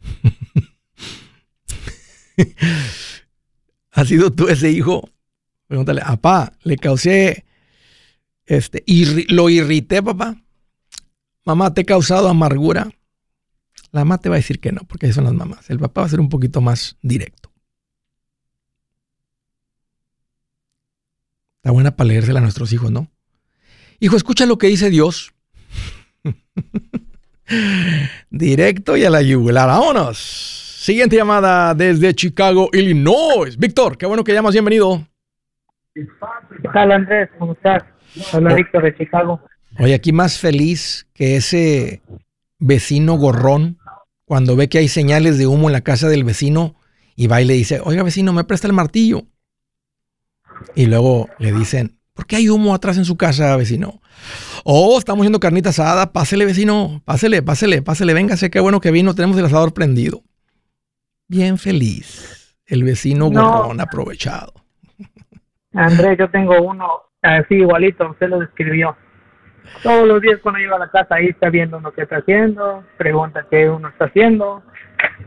¿Has 3.92 4.08
sido 4.08 4.32
tú 4.32 4.48
ese 4.48 4.72
hijo? 4.72 5.08
Pregúntale, 5.68 6.00
papá, 6.00 6.52
le 6.64 6.76
causé 6.78 7.44
este, 8.48 8.82
y 8.86 9.30
lo 9.32 9.50
irrité, 9.50 10.02
papá. 10.02 10.36
Mamá, 11.44 11.74
¿te 11.74 11.82
he 11.82 11.84
causado 11.84 12.28
amargura? 12.28 12.88
La 13.92 14.00
mamá 14.00 14.18
te 14.18 14.30
va 14.30 14.36
a 14.36 14.38
decir 14.38 14.58
que 14.58 14.72
no, 14.72 14.80
porque 14.88 15.12
son 15.12 15.24
las 15.24 15.34
mamás. 15.34 15.68
El 15.68 15.78
papá 15.78 16.00
va 16.00 16.06
a 16.06 16.10
ser 16.10 16.18
un 16.18 16.30
poquito 16.30 16.62
más 16.62 16.96
directo. 17.02 17.52
Está 21.56 21.72
buena 21.72 21.94
para 21.94 22.08
leérsela 22.08 22.38
a 22.38 22.42
nuestros 22.42 22.72
hijos, 22.72 22.90
¿no? 22.90 23.10
Hijo, 24.00 24.16
escucha 24.16 24.46
lo 24.46 24.56
que 24.56 24.68
dice 24.68 24.88
Dios. 24.88 25.34
Directo 28.30 28.96
y 28.96 29.04
a 29.04 29.10
la 29.10 29.20
yugular. 29.20 29.68
Vámonos. 29.68 30.16
Siguiente 30.18 31.16
llamada 31.16 31.74
desde 31.74 32.14
Chicago, 32.14 32.70
Illinois. 32.72 33.58
Víctor, 33.58 33.98
qué 33.98 34.06
bueno 34.06 34.24
que 34.24 34.32
llamas. 34.32 34.54
Bienvenido. 34.54 35.06
¿Qué 35.92 36.06
tal, 36.72 36.92
Andrés? 36.92 37.28
¿Cómo 37.38 37.52
estás? 37.52 37.82
Hola, 38.32 38.54
Víctor 38.54 38.82
de 38.84 38.96
Chicago. 38.96 39.40
Oye, 39.78 39.94
aquí 39.94 40.12
más 40.12 40.38
feliz 40.38 41.06
que 41.14 41.36
ese 41.36 42.02
vecino 42.58 43.14
gorrón 43.14 43.78
cuando 44.24 44.56
ve 44.56 44.68
que 44.68 44.78
hay 44.78 44.88
señales 44.88 45.38
de 45.38 45.46
humo 45.46 45.68
en 45.68 45.72
la 45.72 45.80
casa 45.80 46.08
del 46.08 46.24
vecino 46.24 46.74
y 47.16 47.26
va 47.26 47.40
y 47.40 47.44
le 47.44 47.54
dice, 47.54 47.80
oiga 47.82 48.02
vecino, 48.02 48.32
me 48.32 48.44
presta 48.44 48.66
el 48.66 48.72
martillo. 48.72 49.24
Y 50.74 50.86
luego 50.86 51.28
le 51.38 51.52
dicen, 51.52 51.98
¿por 52.14 52.26
qué 52.26 52.36
hay 52.36 52.48
humo 52.48 52.74
atrás 52.74 52.98
en 52.98 53.04
su 53.04 53.16
casa, 53.16 53.56
vecino? 53.56 54.00
Oh, 54.64 54.98
estamos 54.98 55.22
haciendo 55.22 55.40
carnita 55.40 55.70
asada, 55.70 56.12
pásele 56.12 56.44
vecino, 56.44 57.00
pásele, 57.04 57.42
pásele, 57.42 57.82
pásele, 57.82 58.14
véngase, 58.14 58.50
qué 58.50 58.60
bueno 58.60 58.80
que 58.80 58.90
vino, 58.90 59.14
tenemos 59.14 59.38
el 59.38 59.46
asador 59.46 59.72
prendido. 59.72 60.22
Bien 61.28 61.58
feliz, 61.58 62.56
el 62.66 62.84
vecino 62.84 63.30
no. 63.30 63.50
gorrón 63.50 63.80
aprovechado. 63.80 64.52
Andrés, 65.72 66.18
yo 66.18 66.30
tengo 66.30 66.60
uno 66.62 67.07
así 67.22 67.56
igualito, 67.56 68.10
usted 68.10 68.28
lo 68.28 68.40
describió. 68.40 68.96
todos 69.82 70.06
los 70.06 70.20
días 70.20 70.40
cuando 70.42 70.60
llega 70.60 70.76
a 70.76 70.80
la 70.80 70.90
casa 70.90 71.16
ahí 71.16 71.26
está 71.26 71.50
viendo 71.50 71.80
lo 71.80 71.92
que 71.92 72.02
está 72.02 72.16
haciendo, 72.16 72.84
pregunta 72.96 73.46
qué 73.50 73.68
uno 73.68 73.88
está 73.88 74.06
haciendo. 74.06 74.62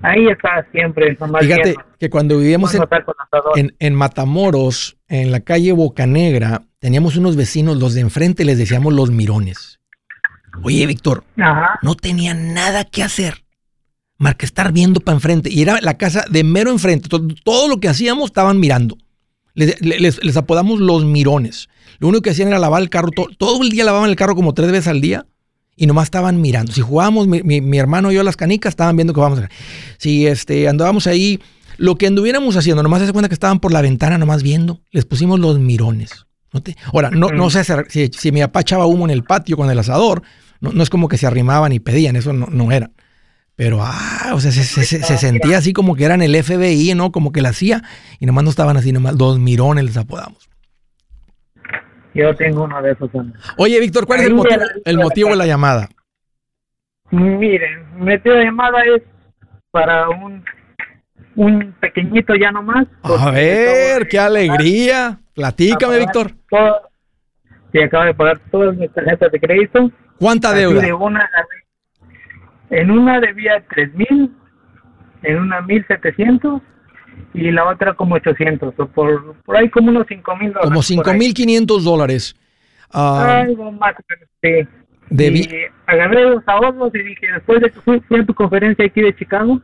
Ahí 0.02 0.28
está 0.28 0.66
siempre. 0.72 1.18
Fíjate 1.40 1.76
que 1.98 2.10
cuando 2.10 2.38
vivíamos 2.38 2.76
en, 3.56 3.74
en, 3.80 3.96
Matamoros, 3.96 4.98
en 5.08 5.32
la 5.32 5.42
calle 5.42 5.72
Bocanegra, 5.72 6.64
teníamos 6.80 7.16
unos 7.16 7.38
vecinos, 7.38 7.78
los 7.78 7.94
de 7.94 8.02
enfrente 8.02 8.44
les 8.44 8.58
decíamos 8.58 8.94
los 8.94 9.12
mirones. 9.12 9.80
Oye, 10.64 10.86
Víctor, 10.86 11.24
no 11.82 11.96
tenían 11.96 12.54
nada 12.54 12.84
que 12.84 13.04
hacer 13.04 13.46
más 14.22 14.36
que 14.36 14.46
estar 14.46 14.72
viendo 14.72 15.00
para 15.00 15.16
enfrente. 15.16 15.50
Y 15.52 15.64
era 15.64 15.82
la 15.82 15.98
casa 15.98 16.26
de 16.30 16.44
mero 16.44 16.70
enfrente. 16.70 17.10
Todo, 17.10 17.68
lo 17.68 17.80
que 17.80 17.90
hacíamos 17.90 18.26
estaban 18.26 18.60
mirando. 18.60 18.96
Les, 19.54 20.38
apodamos 20.38 20.80
los 20.80 21.06
mirones. 21.06 21.70
Lo 22.00 22.08
único 22.08 22.22
que 22.22 22.30
hacían 22.32 22.48
era 22.48 22.60
lavar 22.60 22.82
el 22.82 22.90
carro. 22.90 23.10
Todo, 23.12 23.62
el 23.62 23.70
día 23.70 23.84
lavaban 23.84 24.10
el 24.10 24.16
carro 24.16 24.36
como 24.36 24.54
tres 24.54 24.72
veces 24.72 24.88
al 24.88 25.02
día 25.02 25.26
y 25.76 25.88
nomás 25.88 26.06
estaban 26.06 26.42
mirando. 26.42 26.72
Si 26.72 26.82
jugábamos, 26.82 27.28
mi, 27.28 27.78
hermano 27.78 28.12
y 28.12 28.16
yo 28.16 28.24
las 28.24 28.38
canicas, 28.38 28.72
estaban 28.72 28.96
viendo 28.96 29.14
que 29.14 29.20
vamos 29.20 29.40
a 29.40 29.46
hacer. 29.46 29.58
Si 29.98 30.28
este, 30.28 30.68
andábamos 30.68 31.08
ahí, 31.08 31.40
lo 31.78 31.96
que 31.96 32.08
anduviéramos 32.08 32.56
haciendo, 32.56 32.84
nomás 32.84 33.06
se 33.06 33.12
cuenta 33.12 33.30
que 33.30 33.34
estaban 33.34 33.60
por 33.60 33.72
la 33.72 33.82
ventana, 33.82 34.18
nomás 34.18 34.44
viendo. 34.44 34.82
Les 34.92 35.06
pusimos 35.06 35.40
los 35.40 35.60
mirones. 35.60 36.26
Ahora, 36.94 37.10
no, 37.12 37.30
no 37.30 37.50
sé 37.50 37.64
si, 37.90 38.10
si, 38.10 38.32
mi 38.32 38.42
papá 38.42 38.62
echaba 38.62 38.86
humo 38.86 39.06
en 39.06 39.12
el 39.12 39.24
patio 39.24 39.56
con 39.56 39.70
el 39.70 39.80
asador, 39.80 40.22
no, 40.60 40.84
es 40.84 40.90
como 40.90 41.08
que 41.08 41.18
se 41.18 41.26
arrimaban 41.26 41.72
y 41.72 41.80
pedían, 41.80 42.16
eso 42.16 42.34
no, 42.34 42.48
no 42.48 42.72
era. 42.72 42.92
Pero, 43.56 43.80
ah, 43.82 44.32
o 44.34 44.40
sea, 44.40 44.52
se, 44.52 44.64
se, 44.64 45.18
sentía 45.18 45.58
así 45.58 45.74
como 45.74 45.96
que 45.96 46.06
eran 46.06 46.22
el 46.22 46.36
FBI, 46.36 46.96
¿no? 46.96 47.12
Como 47.12 47.32
que 47.32 47.42
la 47.42 47.50
hacía 47.50 47.84
y 48.20 48.26
nomás 48.26 48.44
no 48.44 48.50
estaban 48.50 48.78
así, 48.78 48.92
nomás 48.92 49.18
dos 49.18 49.40
mirones 49.40 49.84
les 49.84 49.98
apodamos. 49.98 50.50
Yo 52.14 52.36
tengo 52.36 52.64
uno 52.64 52.82
de 52.82 52.92
esos. 52.92 53.10
Oye, 53.58 53.80
Víctor, 53.80 54.06
¿cuál 54.06 54.22
es 54.22 54.28
el 54.28 54.34
motivo, 54.34 54.62
el 54.84 54.98
motivo 54.98 55.30
de 55.30 55.36
la 55.36 55.46
llamada? 55.46 55.90
Miren, 57.12 57.86
mi 58.00 58.18
de 58.18 58.44
llamada 58.44 58.84
es 58.84 59.04
para 59.72 60.10
un, 60.10 60.44
un 61.36 61.74
pequeñito 61.80 62.34
ya 62.36 62.52
nomás. 62.52 62.88
A 63.04 63.32
ver, 63.32 64.08
qué 64.08 64.20
alegría. 64.20 65.20
Platícame, 65.34 66.00
Víctor. 66.00 66.32
sí, 67.72 67.80
acabo 67.80 68.06
de 68.06 68.14
pagar 68.14 68.40
todas 68.52 68.76
mis 68.76 68.92
tarjetas 68.94 69.32
de 69.32 69.40
crédito. 69.40 69.92
¿Cuánta 70.20 70.54
deuda? 70.54 70.82
En 72.72 72.90
una 72.90 73.20
debía 73.20 73.64
tres 73.70 73.94
mil, 73.94 74.32
en 75.24 75.38
una 75.38 75.62
mil 75.62 75.86
setecientos 75.88 76.62
y 77.34 77.52
la 77.52 77.68
otra 77.68 77.94
como 77.94 78.16
800, 78.16 78.74
o 78.78 78.88
por, 78.88 79.36
por 79.44 79.58
ahí 79.58 79.70
como 79.70 79.90
unos 79.90 80.06
cinco 80.08 80.36
mil 80.38 80.50
dólares. 80.50 80.70
Como 80.70 80.82
cinco 80.82 81.14
mil 81.14 81.34
quinientos 81.34 81.84
dólares. 81.84 82.36
Ah, 82.92 83.42
Algo 83.42 83.72
más, 83.72 83.96
sí. 84.42 84.68
Y 85.12 85.50
agarré 85.88 86.24
los 86.24 86.44
ahorros 86.48 86.96
y 86.96 87.00
dije, 87.00 87.28
después 87.34 87.62
de 87.62 87.70
que 87.70 87.82
fui, 87.82 88.20
a 88.20 88.26
tu 88.26 88.34
conferencia 88.34 88.86
aquí 88.86 89.02
de 89.02 89.14
Chicago, 89.16 89.62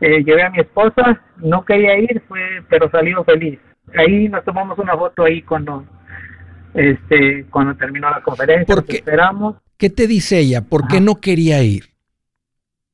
eh, 0.00 0.22
llevé 0.24 0.42
a 0.42 0.50
mi 0.50 0.58
esposa, 0.58 1.22
no 1.38 1.64
quería 1.64 1.98
ir, 1.98 2.22
fue, 2.28 2.40
pero 2.68 2.90
salió 2.90 3.24
feliz. 3.24 3.58
Ahí 3.96 4.28
nos 4.28 4.44
tomamos 4.44 4.78
una 4.78 4.94
foto 4.96 5.24
ahí 5.24 5.42
cuando 5.42 5.86
este 6.74 7.46
cuando 7.50 7.74
terminó 7.76 8.10
la 8.10 8.20
conferencia, 8.22 8.74
¿Por 8.74 8.84
esperamos. 8.88 9.56
¿Qué 9.78 9.90
te 9.90 10.06
dice 10.06 10.38
ella? 10.38 10.62
¿Por 10.62 10.86
qué 10.86 11.00
no 11.00 11.20
quería 11.20 11.62
ir? 11.62 11.91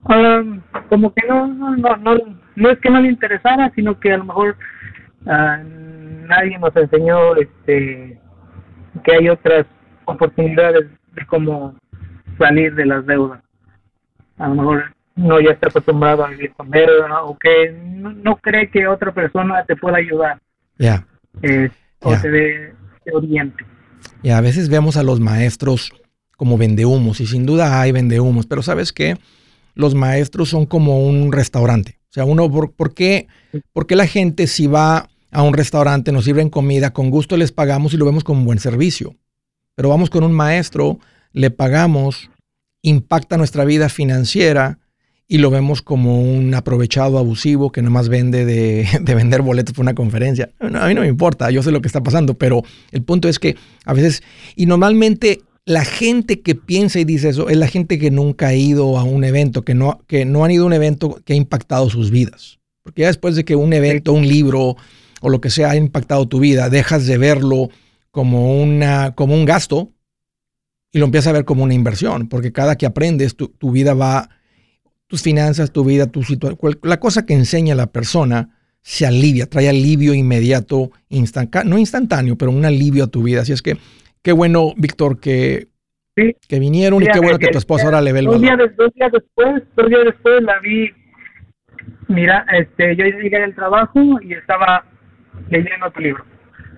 Um, 0.04 0.62
como 0.88 1.12
que 1.12 1.26
no, 1.26 1.46
no, 1.48 1.76
no, 1.76 2.16
no, 2.54 2.70
es 2.70 2.78
que 2.78 2.88
no 2.90 3.00
le 3.00 3.08
interesara, 3.08 3.70
sino 3.74 3.98
que 3.98 4.12
a 4.12 4.18
lo 4.18 4.24
mejor 4.24 4.56
uh, 5.24 6.26
nadie 6.26 6.58
nos 6.58 6.74
enseñó 6.76 7.34
este 7.36 8.20
que 9.04 9.12
hay 9.12 9.28
otras 9.28 9.66
oportunidades 10.04 10.86
de 11.14 11.26
cómo 11.26 11.74
salir 12.38 12.74
de 12.74 12.86
las 12.86 13.04
deudas. 13.06 13.42
A 14.38 14.48
lo 14.48 14.54
mejor 14.54 14.94
no 15.16 15.40
ya 15.40 15.50
está 15.50 15.68
acostumbrado 15.68 16.24
a 16.24 16.28
vivir 16.28 16.52
con 16.52 16.70
deuda 16.70 17.22
o 17.24 17.36
que 17.36 17.72
no, 17.72 18.36
cree 18.36 18.70
que 18.70 18.86
otra 18.86 19.12
persona 19.12 19.64
te 19.64 19.76
pueda 19.76 19.98
ayudar. 19.98 20.38
Ya. 20.78 21.04
Eh, 21.42 21.70
o 22.00 22.14
te 22.14 22.72
oriente. 23.12 23.64
Y 24.22 24.30
a 24.30 24.40
veces 24.40 24.68
vemos 24.68 24.96
a 24.96 25.02
los 25.02 25.20
maestros 25.20 25.92
como 26.36 26.56
vendehumos, 26.56 27.20
y 27.20 27.26
sin 27.26 27.46
duda 27.46 27.80
hay 27.80 27.90
vendehumos, 27.90 28.46
pero 28.46 28.62
¿sabes 28.62 28.92
qué? 28.92 29.16
Los 29.78 29.94
maestros 29.94 30.48
son 30.48 30.66
como 30.66 31.06
un 31.06 31.30
restaurante. 31.30 32.00
O 32.10 32.12
sea, 32.12 32.24
uno, 32.24 32.50
¿por, 32.50 32.94
qué, 32.94 33.28
¿por 33.72 33.86
qué 33.86 33.94
la 33.94 34.08
gente 34.08 34.48
si 34.48 34.66
va 34.66 35.08
a 35.30 35.42
un 35.44 35.54
restaurante, 35.54 36.10
nos 36.10 36.24
sirven 36.24 36.50
comida, 36.50 36.92
con 36.92 37.10
gusto 37.10 37.36
les 37.36 37.52
pagamos 37.52 37.94
y 37.94 37.96
lo 37.96 38.04
vemos 38.04 38.24
como 38.24 38.40
un 38.40 38.44
buen 38.46 38.58
servicio? 38.58 39.14
Pero 39.76 39.88
vamos 39.88 40.10
con 40.10 40.24
un 40.24 40.32
maestro, 40.32 40.98
le 41.32 41.52
pagamos, 41.52 42.28
impacta 42.82 43.36
nuestra 43.36 43.64
vida 43.64 43.88
financiera, 43.88 44.80
y 45.28 45.38
lo 45.38 45.50
vemos 45.50 45.82
como 45.82 46.22
un 46.22 46.54
aprovechado 46.54 47.18
abusivo 47.18 47.70
que 47.70 47.82
nomás 47.82 48.08
vende 48.08 48.44
de, 49.00 49.14
vender 49.14 49.42
boletos 49.42 49.74
para 49.74 49.82
una 49.82 49.94
conferencia. 49.94 50.50
a 50.58 50.88
mí 50.88 50.94
no 50.94 51.02
me 51.02 51.06
importa, 51.06 51.50
yo 51.50 51.62
sé 51.62 51.70
lo 51.70 51.80
que 51.82 51.88
está 51.88 52.02
pasando, 52.02 52.34
pero 52.34 52.64
el 52.90 53.02
punto 53.02 53.28
es 53.28 53.38
que 53.38 53.54
a 53.84 53.92
veces, 53.92 54.22
y 54.56 54.66
normalmente 54.66 55.42
la 55.68 55.84
gente 55.84 56.40
que 56.40 56.54
piensa 56.54 56.98
y 56.98 57.04
dice 57.04 57.28
eso 57.28 57.50
es 57.50 57.56
la 57.58 57.66
gente 57.66 57.98
que 57.98 58.10
nunca 58.10 58.48
ha 58.48 58.54
ido 58.54 58.98
a 58.98 59.04
un 59.04 59.22
evento, 59.22 59.66
que 59.66 59.74
no, 59.74 60.00
que 60.06 60.24
no 60.24 60.42
han 60.42 60.50
ido 60.50 60.64
a 60.64 60.66
un 60.66 60.72
evento 60.72 61.20
que 61.26 61.34
ha 61.34 61.36
impactado 61.36 61.90
sus 61.90 62.10
vidas. 62.10 62.58
Porque 62.82 63.02
ya 63.02 63.08
después 63.08 63.36
de 63.36 63.44
que 63.44 63.54
un 63.54 63.74
evento, 63.74 64.14
un 64.14 64.26
libro 64.26 64.76
o 65.20 65.28
lo 65.28 65.42
que 65.42 65.50
sea 65.50 65.72
ha 65.72 65.76
impactado 65.76 66.26
tu 66.26 66.40
vida, 66.40 66.70
dejas 66.70 67.06
de 67.06 67.18
verlo 67.18 67.68
como, 68.10 68.58
una, 68.62 69.14
como 69.14 69.34
un 69.34 69.44
gasto 69.44 69.92
y 70.90 71.00
lo 71.00 71.04
empiezas 71.04 71.28
a 71.28 71.32
ver 71.32 71.44
como 71.44 71.64
una 71.64 71.74
inversión, 71.74 72.30
porque 72.30 72.50
cada 72.50 72.76
que 72.76 72.86
aprendes 72.86 73.36
tu, 73.36 73.48
tu 73.48 73.70
vida 73.70 73.92
va 73.92 74.30
tus 75.06 75.20
finanzas, 75.20 75.70
tu 75.70 75.84
vida, 75.84 76.06
tu 76.06 76.22
situación, 76.22 76.78
la 76.82 76.98
cosa 76.98 77.26
que 77.26 77.34
enseña 77.34 77.74
la 77.74 77.88
persona 77.88 78.56
se 78.80 79.04
alivia, 79.04 79.44
trae 79.44 79.68
alivio 79.68 80.14
inmediato, 80.14 80.92
no 81.66 81.78
instantáneo, 81.78 82.38
pero 82.38 82.52
un 82.52 82.64
alivio 82.64 83.04
a 83.04 83.08
tu 83.08 83.22
vida. 83.22 83.42
Así 83.42 83.52
es 83.52 83.60
que 83.60 83.76
qué 84.22 84.32
bueno, 84.32 84.72
Víctor, 84.76 85.20
que, 85.20 85.68
que 86.14 86.58
vinieron 86.58 87.02
y 87.02 87.06
qué 87.06 87.20
bueno 87.20 87.38
que 87.38 87.48
tu 87.48 87.58
esposa 87.58 87.86
ahora 87.86 88.00
le 88.00 88.12
ve 88.12 88.20
el 88.20 88.26
dos 88.26 88.40
días, 88.40 88.58
después, 89.12 89.62
dos 89.76 89.88
días 89.88 90.04
después 90.04 90.42
la 90.42 90.58
vi, 90.60 90.90
mira, 92.08 92.44
este, 92.52 92.96
yo 92.96 93.04
llegué 93.04 93.38
del 93.38 93.54
trabajo 93.54 94.00
y 94.22 94.32
estaba 94.34 94.84
leyendo 95.50 95.90
tu 95.90 96.00
libro. 96.00 96.24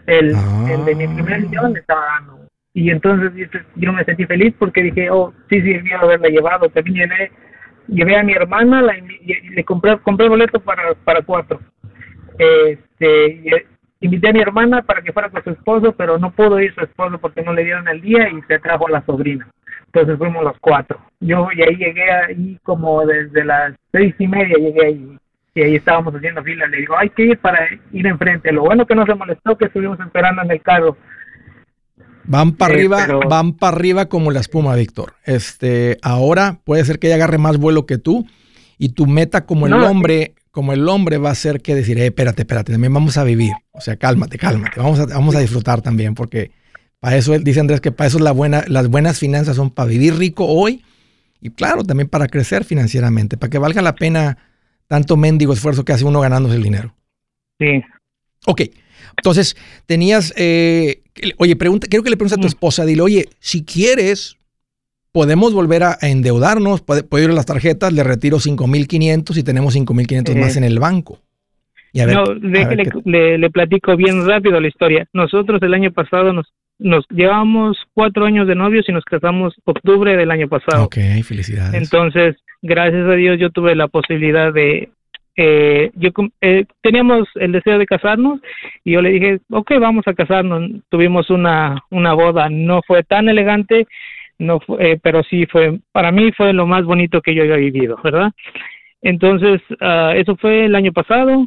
El, 0.06 0.34
el 0.70 0.84
de 0.84 0.94
mi 0.94 1.04
ah. 1.04 1.10
primer 1.14 1.48
guion 1.48 1.76
estaba 1.76 2.04
dando. 2.06 2.40
Y 2.72 2.90
entonces 2.90 3.32
yo 3.76 3.92
me 3.92 4.04
sentí 4.04 4.26
feliz 4.26 4.54
porque 4.58 4.82
dije, 4.82 5.10
oh, 5.10 5.32
sí 5.48 5.60
sirvió 5.60 5.98
haberla 5.98 6.28
llevado. 6.28 6.68
También 6.68 7.10
llevé 7.88 8.16
a 8.16 8.22
mi 8.22 8.32
hermana, 8.32 8.82
la, 8.82 8.96
y 8.96 9.50
le 9.50 9.64
compré, 9.64 9.98
compré 9.98 10.28
boleto 10.28 10.60
para, 10.60 10.94
para 10.94 11.22
cuatro. 11.22 11.60
Este, 12.38 13.66
invité 14.00 14.28
a 14.28 14.32
mi 14.32 14.40
hermana 14.40 14.82
para 14.82 15.02
que 15.02 15.12
fuera 15.12 15.30
con 15.30 15.42
su 15.44 15.50
esposo, 15.50 15.92
pero 15.92 16.18
no 16.18 16.30
pudo 16.30 16.60
ir 16.60 16.74
su 16.74 16.80
esposo 16.80 17.18
porque 17.18 17.42
no 17.42 17.52
le 17.52 17.64
dieron 17.64 17.88
el 17.88 18.00
día 18.00 18.28
y 18.28 18.40
se 18.42 18.58
trajo 18.58 18.88
a 18.88 18.90
la 18.90 19.04
sobrina. 19.04 19.48
Entonces 19.86 20.18
fuimos 20.18 20.44
los 20.44 20.58
cuatro. 20.60 20.98
Yo 21.20 21.48
y 21.54 21.62
ahí 21.62 21.76
llegué 21.76 22.10
ahí 22.10 22.58
como 22.62 23.04
desde 23.04 23.44
las 23.44 23.74
seis 23.92 24.14
y 24.18 24.26
media 24.26 24.56
llegué 24.56 24.86
ahí 24.86 25.18
y 25.54 25.62
ahí 25.62 25.76
estábamos 25.76 26.14
haciendo 26.14 26.42
fila. 26.42 26.66
Le 26.68 26.78
digo, 26.78 26.96
hay 26.96 27.10
que 27.10 27.24
ir 27.24 27.38
para 27.38 27.68
ir 27.92 28.06
enfrente. 28.06 28.52
Lo 28.52 28.62
bueno 28.62 28.86
que 28.86 28.94
no 28.94 29.04
se 29.04 29.14
molestó 29.14 29.58
que 29.58 29.66
estuvimos 29.66 29.98
esperando 30.00 30.42
en 30.42 30.50
el 30.50 30.62
carro 30.62 30.96
Van 32.30 32.52
para 32.52 32.74
arriba, 32.74 33.06
van 33.28 33.54
para 33.54 33.76
arriba 33.76 34.06
como 34.06 34.30
la 34.30 34.38
espuma, 34.38 34.76
Víctor. 34.76 35.14
Este, 35.24 35.98
ahora 36.00 36.60
puede 36.64 36.84
ser 36.84 37.00
que 37.00 37.08
ella 37.08 37.16
agarre 37.16 37.38
más 37.38 37.58
vuelo 37.58 37.86
que 37.86 37.98
tú 37.98 38.24
y 38.78 38.90
tu 38.90 39.06
meta 39.06 39.46
como 39.46 39.66
el 39.66 39.72
hombre, 39.72 40.34
como 40.50 40.72
el 40.72 40.88
hombre 40.88 41.18
va 41.18 41.30
a 41.30 41.34
ser 41.34 41.60
que 41.60 41.74
decir, 41.74 41.98
eh, 41.98 42.06
espérate, 42.06 42.42
espérate, 42.42 42.72
también 42.72 42.92
vamos 42.92 43.16
a 43.16 43.24
vivir. 43.24 43.52
O 43.72 43.80
sea, 43.80 43.96
cálmate, 43.96 44.38
cálmate. 44.38 44.80
Vamos 44.80 44.98
a, 45.00 45.06
vamos 45.06 45.34
a 45.34 45.40
disfrutar 45.40 45.82
también 45.82 46.14
porque 46.14 46.50
para 46.98 47.16
eso 47.16 47.38
dice 47.38 47.60
Andrés 47.60 47.80
que 47.80 47.92
para 47.92 48.08
eso 48.08 48.18
la 48.18 48.32
buena, 48.32 48.64
las 48.68 48.88
buenas 48.88 49.18
finanzas 49.18 49.56
son 49.56 49.70
para 49.70 49.88
vivir 49.88 50.16
rico 50.16 50.46
hoy 50.46 50.84
y 51.40 51.50
claro, 51.50 51.84
también 51.84 52.08
para 52.08 52.26
crecer 52.26 52.64
financieramente, 52.64 53.36
para 53.36 53.50
que 53.50 53.58
valga 53.58 53.80
la 53.80 53.94
pena 53.94 54.38
tanto 54.86 55.16
mendigo 55.16 55.52
esfuerzo 55.52 55.84
que 55.84 55.92
hace 55.92 56.04
uno 56.04 56.20
ganándose 56.20 56.56
el 56.56 56.62
dinero. 56.62 56.94
Sí. 57.58 57.82
Ok. 58.46 58.62
Entonces, 59.16 59.56
tenías, 59.86 60.34
eh, 60.36 61.02
oye, 61.38 61.56
pregunta, 61.56 61.86
quiero 61.88 62.02
que 62.02 62.10
le 62.10 62.16
preguntes 62.16 62.38
a 62.38 62.40
tu 62.40 62.46
mm. 62.46 62.54
esposa, 62.54 62.84
dile, 62.84 63.02
oye, 63.02 63.28
si 63.38 63.64
quieres, 63.64 64.36
podemos 65.12 65.52
volver 65.52 65.82
a, 65.82 65.96
endeudarnos, 66.00 66.82
puedo, 66.82 67.24
ir 67.24 67.30
a 67.30 67.34
las 67.34 67.46
tarjetas, 67.46 67.92
le 67.92 68.04
retiro 68.04 68.38
5.500 68.38 69.36
y 69.36 69.42
tenemos 69.42 69.76
5.500 69.76 70.38
más 70.38 70.56
en 70.56 70.64
el 70.64 70.78
banco. 70.78 71.18
Y 71.92 72.00
a 72.00 72.06
ver, 72.06 72.16
no, 72.16 72.34
le, 72.34 73.38
le, 73.38 73.50
platico 73.50 73.96
bien 73.96 74.24
rápido 74.24 74.60
la 74.60 74.68
historia. 74.68 75.06
Nosotros 75.12 75.60
el 75.62 75.74
año 75.74 75.90
pasado 75.90 76.32
nos, 76.32 76.46
nos 76.78 77.04
llevamos 77.10 77.78
cuatro 77.94 78.26
años 78.26 78.46
de 78.46 78.54
novios 78.54 78.88
y 78.88 78.92
nos 78.92 79.04
casamos 79.04 79.54
octubre 79.64 80.16
del 80.16 80.30
año 80.30 80.48
pasado. 80.48 80.84
Ok, 80.84 80.98
felicidades. 81.24 81.74
Entonces, 81.74 82.36
gracias 82.62 83.08
a 83.08 83.14
Dios 83.14 83.38
yo 83.40 83.50
tuve 83.50 83.74
la 83.74 83.88
posibilidad 83.88 84.52
de 84.52 84.90
eh, 85.36 85.90
yo 85.94 86.10
eh, 86.42 86.66
teníamos 86.82 87.26
el 87.36 87.52
deseo 87.52 87.78
de 87.78 87.86
casarnos 87.86 88.40
y 88.84 88.92
yo 88.92 89.00
le 89.00 89.10
dije, 89.10 89.40
ok, 89.50 89.72
vamos 89.80 90.06
a 90.06 90.12
casarnos. 90.14 90.70
Tuvimos 90.90 91.30
una, 91.30 91.82
una 91.90 92.12
boda, 92.12 92.48
no 92.50 92.82
fue 92.86 93.02
tan 93.04 93.28
elegante, 93.28 93.86
no 94.40 94.58
fue, 94.58 94.92
eh, 94.92 95.00
pero 95.00 95.22
sí 95.22 95.46
fue, 95.46 95.78
para 95.92 96.10
mí 96.10 96.32
fue 96.32 96.52
lo 96.52 96.66
más 96.66 96.84
bonito 96.84 97.20
que 97.20 97.34
yo 97.34 97.42
había 97.42 97.56
vivido, 97.56 97.98
¿verdad? 98.02 98.32
Entonces, 99.02 99.60
uh, 99.80 100.10
eso 100.16 100.36
fue 100.36 100.64
el 100.64 100.74
año 100.74 100.92
pasado. 100.92 101.46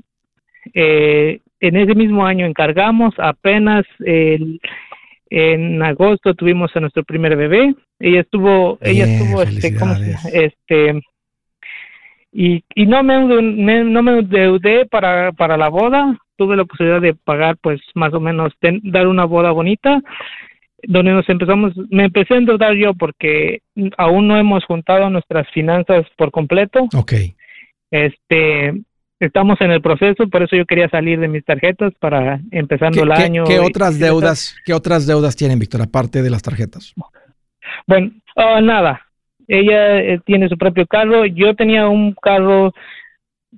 Eh, 0.74 1.40
en 1.60 1.76
ese 1.76 1.96
mismo 1.96 2.26
año 2.26 2.46
encargamos, 2.46 3.14
apenas 3.18 3.86
el, 4.00 4.60
en 5.30 5.82
agosto 5.82 6.34
tuvimos 6.36 6.76
a 6.76 6.80
nuestro 6.80 7.04
primer 7.04 7.36
bebé. 7.36 7.76
Ella 8.00 8.22
estuvo, 8.22 8.78
ella 8.82 9.06
estuvo, 9.06 9.42
este, 9.42 9.76
¿cómo 9.76 9.96
se, 9.96 10.46
este, 10.46 11.02
y, 12.32 12.64
y 12.76 12.86
no 12.86 13.04
me, 13.04 13.84
no 13.84 14.04
me 14.04 14.20
endeudé 14.20 14.86
para, 14.86 15.32
para 15.32 15.58
la 15.58 15.70
boda. 15.70 16.18
Tuve 16.36 16.56
la 16.56 16.66
posibilidad 16.66 17.02
de 17.02 17.14
pagar, 17.14 17.58
pues, 17.62 17.82
más 17.96 18.14
o 18.14 18.20
menos, 18.20 18.54
dar 18.62 19.08
una 19.08 19.26
boda 19.26 19.52
bonita 19.52 20.02
donde 20.84 21.12
nos 21.12 21.28
empezamos, 21.30 21.74
me 21.90 22.06
empecé 22.06 22.34
a 22.34 22.38
endeudar 22.38 22.76
yo 22.76 22.94
porque 22.94 23.62
aún 23.98 24.28
no 24.28 24.38
hemos 24.38 24.66
juntado 24.66 25.10
nuestras 25.10 25.50
finanzas 25.52 26.06
por 26.18 26.32
completo. 26.32 26.88
Ok. 26.96 27.14
Este, 27.92 28.74
estamos 29.20 29.60
en 29.62 29.72
el 29.72 29.82
proceso, 29.82 30.28
por 30.28 30.44
eso 30.44 30.56
yo 30.56 30.66
quería 30.66 30.90
salir 30.90 31.20
de 31.20 31.28
mis 31.28 31.46
tarjetas 31.46 31.94
para 32.00 32.40
empezando 32.52 33.04
el 33.04 33.12
año. 33.12 33.44
¿Qué 33.46 33.60
otras 33.60 34.00
deudas, 34.00 34.56
qué 34.66 34.74
otras 34.74 35.08
deudas 35.08 35.36
tienen, 35.36 35.60
Víctor, 35.60 35.82
aparte 35.82 36.22
de 36.22 36.30
las 36.30 36.42
tarjetas? 36.42 36.94
Bueno, 37.88 38.12
ah, 38.36 38.62
nada. 38.62 39.02
Ella 39.48 40.00
eh, 40.00 40.20
tiene 40.26 40.48
su 40.50 40.58
propio 40.58 40.88
carro. 40.88 41.26
Yo 41.26 41.56
tenía 41.56 41.88
un 41.88 42.14
carro 42.14 42.74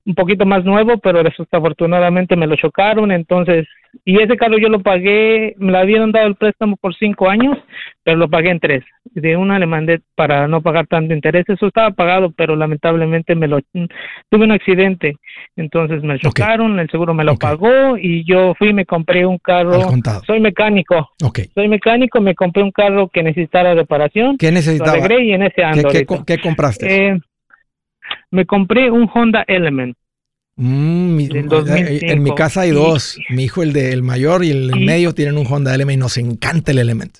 un 0.05 0.15
poquito 0.15 0.45
más 0.45 0.63
nuevo, 0.63 0.97
pero 0.97 1.23
desafortunadamente 1.23 2.35
me 2.35 2.47
lo 2.47 2.55
chocaron, 2.55 3.11
entonces, 3.11 3.67
y 4.03 4.21
ese 4.21 4.35
carro 4.35 4.57
yo 4.57 4.69
lo 4.69 4.81
pagué, 4.81 5.55
me 5.57 5.71
lo 5.71 5.77
habían 5.77 6.11
dado 6.11 6.27
el 6.27 6.35
préstamo 6.35 6.75
por 6.77 6.95
cinco 6.95 7.29
años, 7.29 7.57
pero 8.03 8.17
lo 8.17 8.29
pagué 8.29 8.49
en 8.49 8.59
tres. 8.59 8.83
De 9.05 9.37
una 9.37 9.59
le 9.59 9.65
mandé 9.65 10.01
para 10.15 10.47
no 10.47 10.61
pagar 10.61 10.87
tanto 10.87 11.13
interés, 11.13 11.45
eso 11.47 11.67
estaba 11.67 11.91
pagado, 11.91 12.31
pero 12.31 12.55
lamentablemente 12.55 13.35
me 13.35 13.47
lo, 13.47 13.59
tuve 14.29 14.45
un 14.45 14.51
accidente, 14.51 15.17
entonces 15.55 16.03
me 16.03 16.19
chocaron, 16.19 16.79
el 16.79 16.89
seguro 16.89 17.13
me 17.13 17.23
lo 17.23 17.35
pagó 17.35 17.97
y 17.97 18.25
yo 18.25 18.53
fui 18.55 18.69
y 18.69 18.73
me 18.73 18.85
compré 18.85 19.25
un 19.25 19.37
carro, 19.37 19.79
soy 20.25 20.39
mecánico, 20.39 21.11
soy 21.53 21.67
mecánico, 21.67 22.19
me 22.19 22.35
compré 22.35 22.63
un 22.63 22.71
carro 22.71 23.09
que 23.09 23.23
necesitara 23.23 23.73
reparación, 23.73 24.37
¿qué 24.37 24.51
necesitaba? 24.51 24.97
y 25.21 25.33
en 25.33 25.43
ese 25.43 25.61
¿Qué, 25.91 26.05
qué, 26.25 26.39
compraste? 26.39 27.07
Eh, 27.07 27.19
me 28.31 28.45
compré 28.45 28.91
un 28.91 29.09
Honda 29.13 29.43
Element. 29.47 29.95
Mm, 30.57 31.19
eh, 31.19 31.99
en 32.01 32.23
mi 32.23 32.33
casa 32.33 32.61
hay 32.61 32.71
dos. 32.71 33.19
Mi 33.29 33.43
hijo, 33.43 33.61
el 33.61 33.73
del 33.73 34.03
mayor 34.03 34.43
y 34.43 34.51
el 34.51 34.71
medio, 34.85 35.13
tienen 35.13 35.37
un 35.37 35.45
Honda 35.45 35.75
Element 35.75 35.97
y 35.97 35.99
nos 35.99 36.17
encanta 36.17 36.71
el 36.71 36.79
Element. 36.79 37.17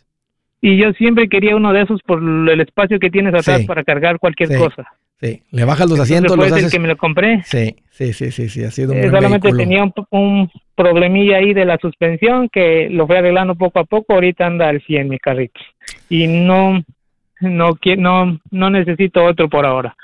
Y 0.62 0.78
yo 0.78 0.92
siempre 0.94 1.28
quería 1.28 1.56
uno 1.56 1.74
de 1.74 1.82
esos 1.82 2.02
por 2.04 2.20
el 2.20 2.62
espacio 2.62 2.98
que 2.98 3.10
tienes 3.10 3.34
atrás 3.34 3.66
para 3.66 3.84
cargar 3.84 4.20
cualquier 4.20 4.58
cosa. 4.58 4.86
Sí, 5.22 5.44
le 5.52 5.64
bajas 5.64 5.90
los 5.90 6.00
asientos. 6.00 6.36
Los 6.36 6.52
haces... 6.52 6.66
el 6.66 6.72
que 6.72 6.80
me 6.80 6.88
lo 6.88 6.98
compré. 6.98 7.42
Sí, 7.44 7.76
sí, 7.90 8.14
sí, 8.14 8.32
sí, 8.32 8.50
sí, 8.50 8.64
ha 8.64 8.72
sido 8.72 8.94
un 8.94 8.98
eh, 8.98 9.10
Solamente 9.10 9.52
tenía 9.52 9.84
un, 9.84 9.94
un, 10.10 10.52
problemilla 10.76 11.38
ahí 11.38 11.54
de 11.54 11.66
la 11.66 11.78
suspensión 11.78 12.50
que 12.50 12.90
lo 12.90 13.08
fui 13.08 13.16
arreglando 13.16 13.56
poco 13.56 13.80
a 13.80 13.86
poco. 13.86 14.14
Ahorita 14.14 14.46
anda 14.46 14.68
al 14.68 14.82
100 14.82 15.08
mi 15.08 15.20
carrito. 15.20 15.60
Y 16.10 16.28
no, 16.28 16.84
no, 17.42 17.78
no, 17.98 18.40
no 18.52 18.70
necesito 18.70 19.24
otro 19.24 19.50
por 19.50 19.66
ahora. 19.66 19.96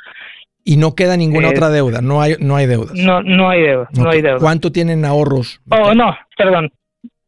Y 0.64 0.78
no 0.78 0.94
queda 0.94 1.18
ninguna 1.18 1.50
otra 1.50 1.70
deuda, 1.70 2.02
no 2.02 2.22
hay, 2.22 2.36
no 2.40 2.56
hay 2.56 2.68
deudas. 2.68 2.94
No, 2.94 3.24
no 3.24 3.50
hay 3.50 3.62
deuda, 3.62 3.90
no 3.94 4.10
hay 4.10 4.22
deuda. 4.22 4.40
¿Cuánto 4.40 4.72
tienen 4.72 5.04
ahorros? 5.06 5.60
Oh, 5.70 5.94
no, 5.96 6.16
perdón. 6.38 6.72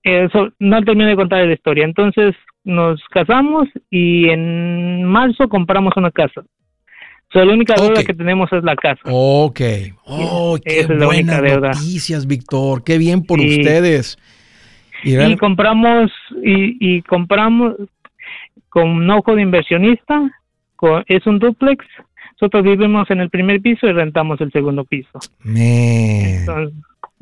Eso, 0.03 0.49
no 0.59 0.83
terminé 0.83 1.11
de 1.11 1.15
contar 1.15 1.45
la 1.45 1.53
historia. 1.53 1.85
Entonces 1.85 2.35
nos 2.63 3.01
casamos 3.09 3.67
y 3.89 4.29
en 4.29 5.03
marzo 5.03 5.49
compramos 5.49 5.93
una 5.97 6.11
casa. 6.11 6.43
So, 7.31 7.43
la 7.43 7.53
única 7.53 7.73
deuda 7.73 8.03
que 8.03 8.13
tenemos 8.13 8.51
es 8.53 8.63
la 8.63 8.75
casa. 8.75 9.01
Ok. 9.05 9.61
Oh, 10.05 10.57
qué 10.63 10.85
buenas 10.85 11.41
noticias, 11.41 12.27
Víctor. 12.27 12.83
Qué 12.83 12.99
bien 12.99 13.23
por 13.23 13.39
ustedes. 13.39 14.19
Y, 15.03 15.35
compramos 15.37 16.11
y, 16.43 16.77
y 16.79 17.01
compramos 17.01 17.75
con 18.69 18.89
un 18.89 19.09
ojo 19.09 19.35
de 19.35 19.41
inversionista. 19.41 20.21
es 21.07 21.25
un 21.25 21.39
duplex 21.39 21.85
nosotros 22.43 22.63
vivimos 22.65 23.09
en 23.09 23.21
el 23.21 23.29
primer 23.29 23.61
piso 23.61 23.87
y 23.87 23.93
rentamos 23.93 24.41
el 24.41 24.51
segundo 24.51 24.83
piso. 24.83 25.17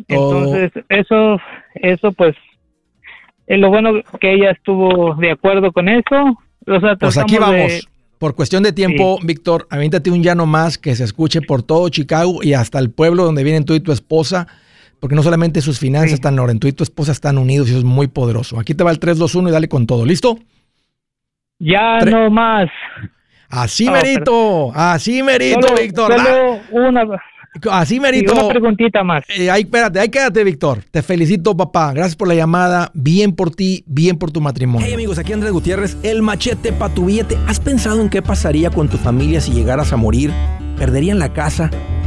Entonces, 0.07 0.72
eso, 0.89 1.38
eso 1.76 2.11
pues, 2.13 2.36
es 3.45 3.59
lo 3.59 3.69
bueno 3.69 4.01
que 4.19 4.34
ella 4.34 4.49
estuvo 4.49 5.13
de 5.15 5.30
acuerdo 5.30 5.72
con 5.72 5.89
eso. 5.89 6.39
pues 6.99 7.17
aquí 7.19 7.38
vamos. 7.38 7.88
Por 8.17 8.36
cuestión 8.36 8.63
de 8.63 8.74
tiempo, 8.74 9.19
Víctor, 9.24 9.67
avíntate 9.69 10.09
un 10.09 10.24
llano 10.24 10.47
más 10.47 10.80
que 10.80 10.95
se 10.95 11.03
escuche 11.03 11.41
por 11.41 11.61
todo 11.61 11.89
Chicago 11.89 12.39
y 12.41 12.53
hasta 12.53 12.80
el 12.80 12.89
pueblo 12.89 13.24
donde 13.24 13.43
vienen 13.43 13.65
tú 13.65 13.76
y 13.76 13.80
tu 13.80 13.91
esposa, 13.91 14.47
porque 14.99 15.15
no 15.15 15.22
solamente 15.22 15.61
sus 15.61 15.78
finanzas 15.80 16.13
están 16.13 16.34
en 16.34 16.39
orden, 16.39 16.59
tú 16.59 16.67
y 16.67 16.74
tu 16.74 16.84
esposa 16.84 17.11
están 17.11 17.38
unidos 17.38 17.67
y 17.67 17.72
eso 17.72 17.80
es 17.80 17.84
muy 17.84 18.07
poderoso. 18.07 18.59
Aquí 18.59 18.74
te 18.74 18.84
va 18.84 18.89
el 18.89 18.99
321 18.99 19.49
y 19.49 19.51
dale 19.51 19.67
con 19.67 19.86
todo. 19.86 20.03
¿Listo? 20.03 20.39
Ya 21.59 21.99
no 21.99 22.32
más. 22.32 22.69
Así 23.52 23.89
merito, 23.89 24.72
así 24.74 25.22
merito, 25.22 25.68
Víctor. 25.80 26.14
Solo 26.16 26.60
una, 26.72 27.04
Así 27.70 27.99
merito. 27.99 28.34
una 28.34 28.47
preguntita 28.47 29.04
más. 29.04 29.24
Eh, 29.28 29.52
ahí, 29.52 29.64
espérate, 29.64 29.99
ahí 29.99 30.08
quédate, 30.08 30.43
Víctor. 30.45 30.80
Te 30.89 31.02
felicito, 31.02 31.56
papá. 31.56 31.91
Gracias 31.91 32.16
por 32.16 32.30
la 32.30 32.34
llamada. 32.34 32.91
Bien 32.93 33.34
por 33.36 33.54
ti, 33.54 33.84
bien 33.88 34.18
por 34.18 34.32
tu 34.32 34.39
matrimonio. 34.39 34.88
Hey, 34.88 34.93
amigos, 34.93 35.20
aquí 35.20 35.34
Andrés 35.34 35.52
Gutiérrez, 35.52 35.97
el 36.02 36.22
machete 36.22 36.72
para 36.72 36.93
tu 36.93 37.06
billete. 37.06 37.38
¿Has 37.47 37.60
pensado 37.60 37.99
en 38.02 38.10
qué 38.10 38.22
pasaría 38.22 38.70
con 38.70 38.88
tu 38.88 38.97
familia 38.97 39.41
si 39.41 39.52
llegaras 39.52 39.91
a 39.91 39.97
morir? 39.97 40.32
¿Perderían 40.78 41.20
la 41.20 41.34
casa? 41.34 41.70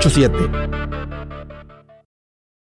887 0.00 1.29